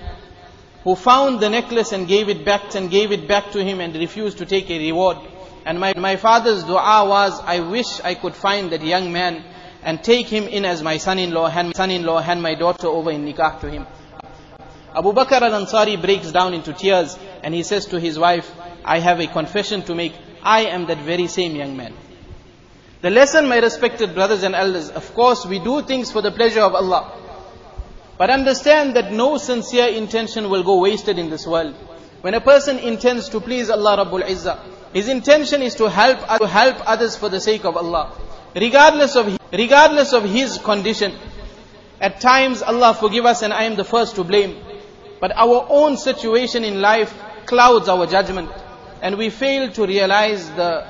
who 0.85 0.95
found 0.95 1.41
the 1.41 1.51
necklace 1.51 1.93
and 1.93 2.07
gave 2.07 2.29
it 2.29 2.45
back 2.45 2.75
and 2.77 2.91
gave 2.91 3.11
it 3.11 3.27
back 3.27 3.51
to 3.51 3.65
him 3.65 3.81
and 3.81 3.95
refused 3.97 4.39
to 4.39 4.47
take 4.47 4.71
a 4.71 4.79
reward. 4.79 5.19
And 5.65 5.81
my, 5.81 5.95
my 5.97 6.17
father's 6.17 6.65
dua 6.65 7.07
was, 7.09 7.41
I 7.41 7.61
wish 7.61 8.01
I 8.01 8.15
could 8.15 8.35
find 8.35 8.71
that 8.73 8.83
young 8.83 9.13
man 9.13 9.45
and 9.83 10.03
take 10.03 10.27
him 10.27 10.45
in 10.49 10.65
as 10.65 10.83
my 10.83 10.99
son-in-law, 10.99 11.49
hand 11.49 11.75
son-in-law, 11.77 12.21
hand 12.21 12.43
my 12.43 12.55
daughter 12.55 12.87
over 12.87 13.11
in 13.11 13.25
nikah 13.25 13.61
to 13.61 13.71
him. 13.71 13.87
Abu 14.95 15.13
Bakr 15.13 15.41
al-Ansari 15.43 16.01
breaks 16.01 16.31
down 16.33 16.55
into 16.55 16.73
tears 16.73 17.19
and 17.43 17.53
he 17.53 17.63
says 17.63 17.87
to 17.87 17.99
his 17.99 18.19
wife, 18.19 18.51
I 18.85 18.99
have 18.99 19.21
a 19.21 19.27
confession 19.27 19.83
to 19.83 19.95
make. 19.95 20.15
I 20.43 20.67
am 20.67 20.87
that 20.87 20.99
very 20.99 21.27
same 21.27 21.57
young 21.57 21.77
man. 21.77 21.95
The 23.01 23.11
lesson, 23.11 23.49
my 23.49 23.59
respected 23.59 24.15
brothers 24.15 24.43
and 24.43 24.55
elders, 24.55 24.91
of 24.91 25.13
course 25.15 25.45
we 25.45 25.59
do 25.59 25.83
things 25.83 26.13
for 26.13 26.23
the 26.23 26.31
pleasure 26.31 26.61
of 26.63 26.75
Allah. 26.75 27.13
But 28.17 28.31
understand 28.31 28.95
that 28.97 29.13
no 29.13 29.39
sincere 29.39 29.89
intention 29.89 30.49
will 30.49 30.63
go 30.63 30.81
wasted 30.81 31.19
in 31.19 31.29
this 31.29 31.47
world. 31.47 31.75
When 32.21 32.35
a 32.35 32.41
person 32.41 32.79
intends 32.79 33.29
to 33.31 33.41
please 33.41 33.69
Allah 33.69 34.05
Rabbul 34.05 34.23
Izzah, 34.23 34.74
his 34.95 35.09
intention 35.09 35.61
is 35.61 35.75
to 35.75 35.91
help, 35.91 36.21
to 36.39 36.47
help 36.47 36.77
others 36.89 37.17
for 37.17 37.29
the 37.29 37.41
sake 37.41 37.65
of 37.65 37.77
Allah. 37.77 38.17
Regardless 38.55 39.17
of, 39.17 39.37
regardless 39.53 40.13
of 40.13 40.23
his 40.23 40.57
condition. 40.59 41.13
At 42.01 42.21
times, 42.21 42.63
Allah 42.63 42.95
forgive 42.95 43.27
us 43.27 43.43
and 43.43 43.53
I 43.53 43.65
am 43.65 43.75
the 43.75 43.83
first 43.83 44.15
to 44.15 44.25
blame. 44.25 44.57
But 45.21 45.33
our 45.35 45.67
own 45.69 45.97
situation 45.97 46.63
in 46.63 46.81
life 46.81 47.13
clouds 47.47 47.89
our 47.89 48.07
judgment. 48.07 48.51
And 49.03 49.19
we 49.19 49.31
fail 49.31 49.73
to 49.73 49.85
realize 49.85 50.49
the 50.51 50.87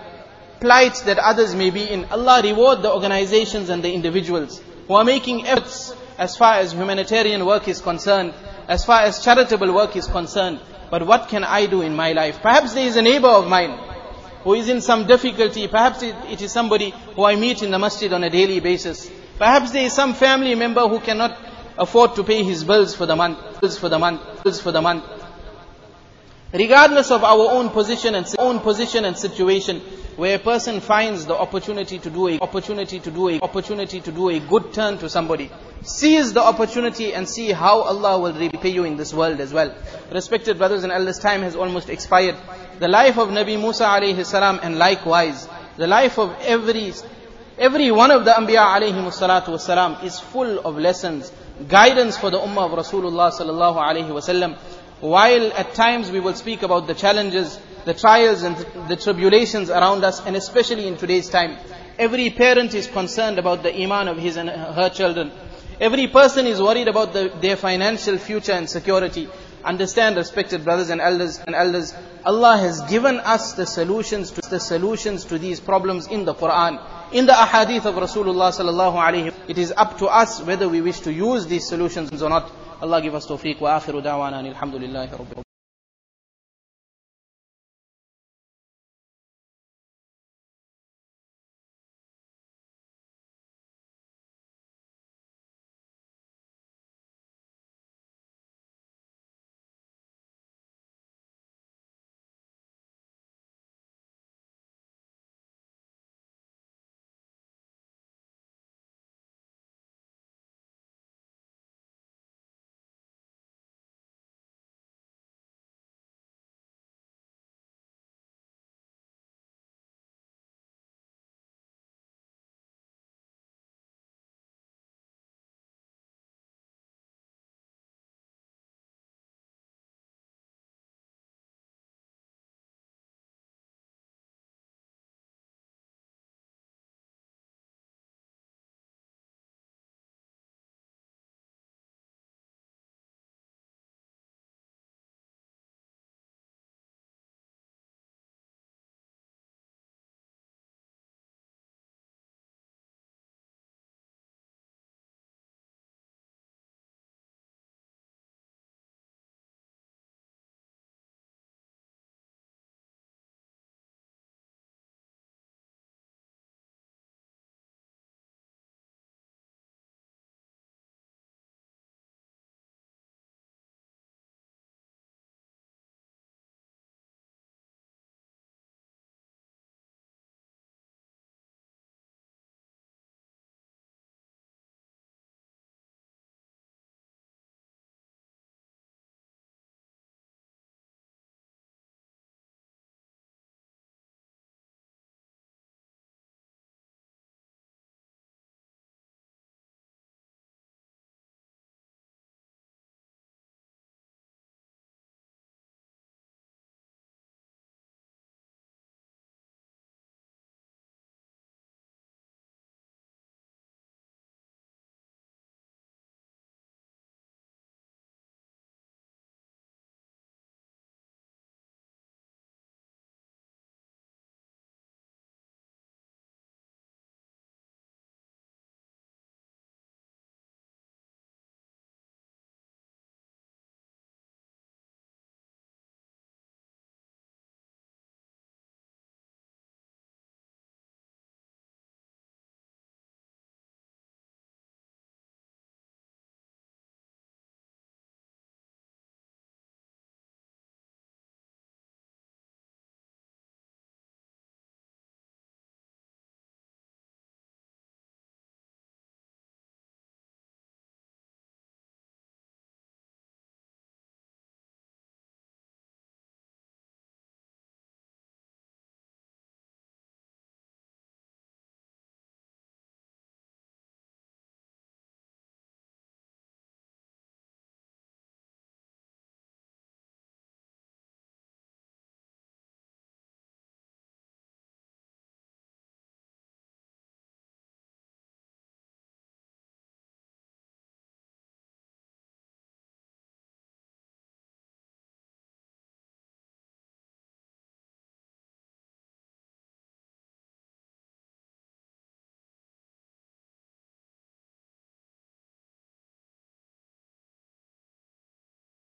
plight 0.61 0.97
that 1.07 1.19
others 1.19 1.55
may 1.55 1.71
be 1.71 1.89
in. 1.89 2.05
Allah 2.07 2.43
reward 2.43 2.83
the 2.83 2.93
organizations 2.93 3.71
and 3.71 3.83
the 3.83 3.93
individuals 3.95 4.61
who 4.87 4.95
are 4.95 5.05
making 5.05 5.47
efforts 5.47 5.95
as 6.19 6.37
far 6.37 6.57
as 6.57 6.73
humanitarian 6.73 7.47
work 7.47 7.69
is 7.69 7.81
concerned, 7.81 8.35
as 8.69 8.85
far 8.85 9.01
as 9.01 9.25
charitable 9.25 9.73
work 9.73 9.97
is 9.97 10.07
concerned. 10.07 10.61
But 10.91 11.07
what 11.07 11.29
can 11.29 11.43
I 11.43 11.65
do 11.65 11.81
in 11.81 11.97
my 11.97 12.13
life? 12.13 12.43
Perhaps 12.43 12.75
there 12.75 12.87
is 12.87 12.97
a 12.97 13.03
neighbor 13.03 13.29
of 13.29 13.49
mine 13.49 13.94
who 14.45 14.55
is 14.55 14.69
in 14.69 14.81
some 14.81 15.07
difficulty. 15.07 15.67
Perhaps 15.67 16.03
it, 16.03 16.15
it 16.29 16.43
is 16.43 16.53
somebody 16.53 16.91
who 17.17 17.25
I 17.25 17.35
meet 17.37 17.63
in 17.63 17.71
the 17.71 17.79
masjid 17.79 18.13
on 18.13 18.23
a 18.23 18.31
daily 18.31 18.61
basis. 18.61 19.11
Perhaps 19.39 19.73
there 19.73 19.85
is 19.85 19.93
some 19.93 20.15
family 20.15 20.55
member 20.55 20.87
who 20.87 21.01
cannot 21.01 21.37
afford 21.77 22.15
to 22.15 22.23
pay 22.25 22.45
his 22.45 22.63
bills 22.63 22.95
for 22.95 23.07
the 23.07 23.17
month, 23.17 23.61
bills 23.61 23.79
for 23.79 23.89
the 23.89 23.99
month, 23.99 24.45
bills 24.45 24.61
for 24.61 24.71
the 24.71 24.83
month. 24.83 25.05
Regardless 26.53 27.11
of 27.11 27.25
our 27.25 27.51
own 27.51 27.71
position 27.71 28.15
and 28.15 28.33
own 28.39 28.61
position 28.61 29.05
and 29.05 29.19
situation, 29.19 29.81
where 30.17 30.37
a 30.37 30.39
person 30.39 30.81
finds 30.81 31.27
the 31.27 31.35
opportunity 31.35 31.99
to 31.99 32.11
do 32.11 32.29
a 32.29 32.39
opportunity 32.39 33.01
to 33.01 33.11
do 33.11 33.29
a 33.29 33.41
opportunity 33.41 34.01
to 34.01 34.13
do 34.13 34.29
a 34.29 34.39
good 34.39 34.73
turn 34.73 34.99
to 34.99 35.09
somebody, 35.09 35.51
seize 35.83 36.33
the 36.33 36.43
opportunity 36.43 37.13
and 37.13 37.29
see 37.29 37.51
how 37.51 37.81
Allah 37.81 38.21
will 38.21 38.33
repay 38.33 38.69
you 38.69 38.85
in 38.85 38.97
this 38.97 39.13
world 39.13 39.41
as 39.41 39.53
well. 39.53 39.75
Respected 40.13 40.59
brothers 40.59 40.85
and 40.85 40.93
elders, 40.93 41.19
time 41.19 41.43
has 41.43 41.57
almost 41.57 41.91
expired. 41.91 42.37
The 42.81 42.89
life 42.89 43.19
of 43.19 43.29
Nabi 43.29 43.61
Musa 43.61 43.85
alayhi 43.85 44.25
salam 44.27 44.59
and 44.63 44.79
likewise 44.79 45.49
the 45.77 45.87
life 45.87 46.19
of 46.19 46.35
every 46.43 46.93
every 47.59 47.91
one 47.93 48.11
of 48.11 48.25
the 48.25 48.33
Anbiya 48.33 48.65
alayhi 48.77 48.95
salatu 49.13 49.49
wasalam 49.49 50.03
is 50.03 50.19
full 50.19 50.59
of 50.61 50.77
lessons, 50.77 51.31
guidance 51.69 52.17
for 52.17 52.31
the 52.31 52.39
ummah 52.39 52.71
of 52.73 52.79
Rasulullah 52.85 53.31
sallallahu 53.33 53.77
alayhi 53.77 54.09
wasallam. 54.09 54.57
While 55.01 55.53
at 55.53 55.75
times 55.75 56.11
we 56.11 56.21
will 56.21 56.35
speak 56.35 56.63
about 56.63 56.87
the 56.87 56.95
challenges, 56.95 57.59
the 57.85 57.95
trials 57.95 58.43
and 58.43 58.57
the 58.89 58.97
tribulations 58.97 59.71
around 59.71 60.05
us, 60.05 60.21
and 60.25 60.35
especially 60.35 60.87
in 60.89 60.97
today's 60.97 61.29
time, 61.29 61.59
every 61.99 62.31
parent 62.31 62.75
is 62.75 62.87
concerned 62.87 63.39
about 63.39 63.63
the 63.63 63.75
iman 63.83 64.09
of 64.09 64.17
his 64.19 64.37
and 64.37 64.49
her 64.49 64.89
children. 64.89 65.31
Every 65.81 66.07
person 66.07 66.47
is 66.47 66.63
worried 66.63 66.89
about 66.89 67.13
the, 67.13 67.33
their 67.41 67.57
financial 67.57 68.17
future 68.19 68.53
and 68.53 68.71
security. 68.71 69.29
Understand, 69.65 70.17
respected 70.17 70.65
brothers 70.65 70.91
and 70.91 71.01
elders 71.01 71.39
and 71.39 71.55
elders, 71.55 71.95
Allah 72.25 72.57
has 72.59 72.83
given 72.83 73.19
us 73.21 73.55
the 73.55 73.67
solutions 73.67 74.31
to 74.33 74.43
the 74.43 74.61
solutions 74.61 75.25
to 75.27 75.39
these 75.39 75.61
problems 75.61 76.07
in 76.07 76.25
the 76.25 76.35
Quran. 76.35 76.81
In 77.13 77.27
the 77.27 77.33
ahadith 77.33 77.85
of 77.87 77.95
Rasulullah 77.95 78.53
sallallahu 78.53 78.97
alaihi 78.97 79.35
it 79.49 79.59
is 79.59 79.73
up 79.77 79.99
to 79.99 80.07
us 80.07 80.43
whether 80.43 80.69
we 80.69 80.81
wish 80.81 81.01
to 81.01 81.13
use 81.13 81.47
these 81.47 81.67
solutions 81.67 82.23
or 82.23 82.29
not. 82.29 82.51
Allah 82.83 83.01
give 83.01 83.15
us 83.15 83.27
tawfiq 83.27 83.61
wa 83.61 83.79
akhiru 83.81 84.03
da'wana 84.03 84.45
alhamdulillahi 84.55 85.11
rabbil 85.11 85.44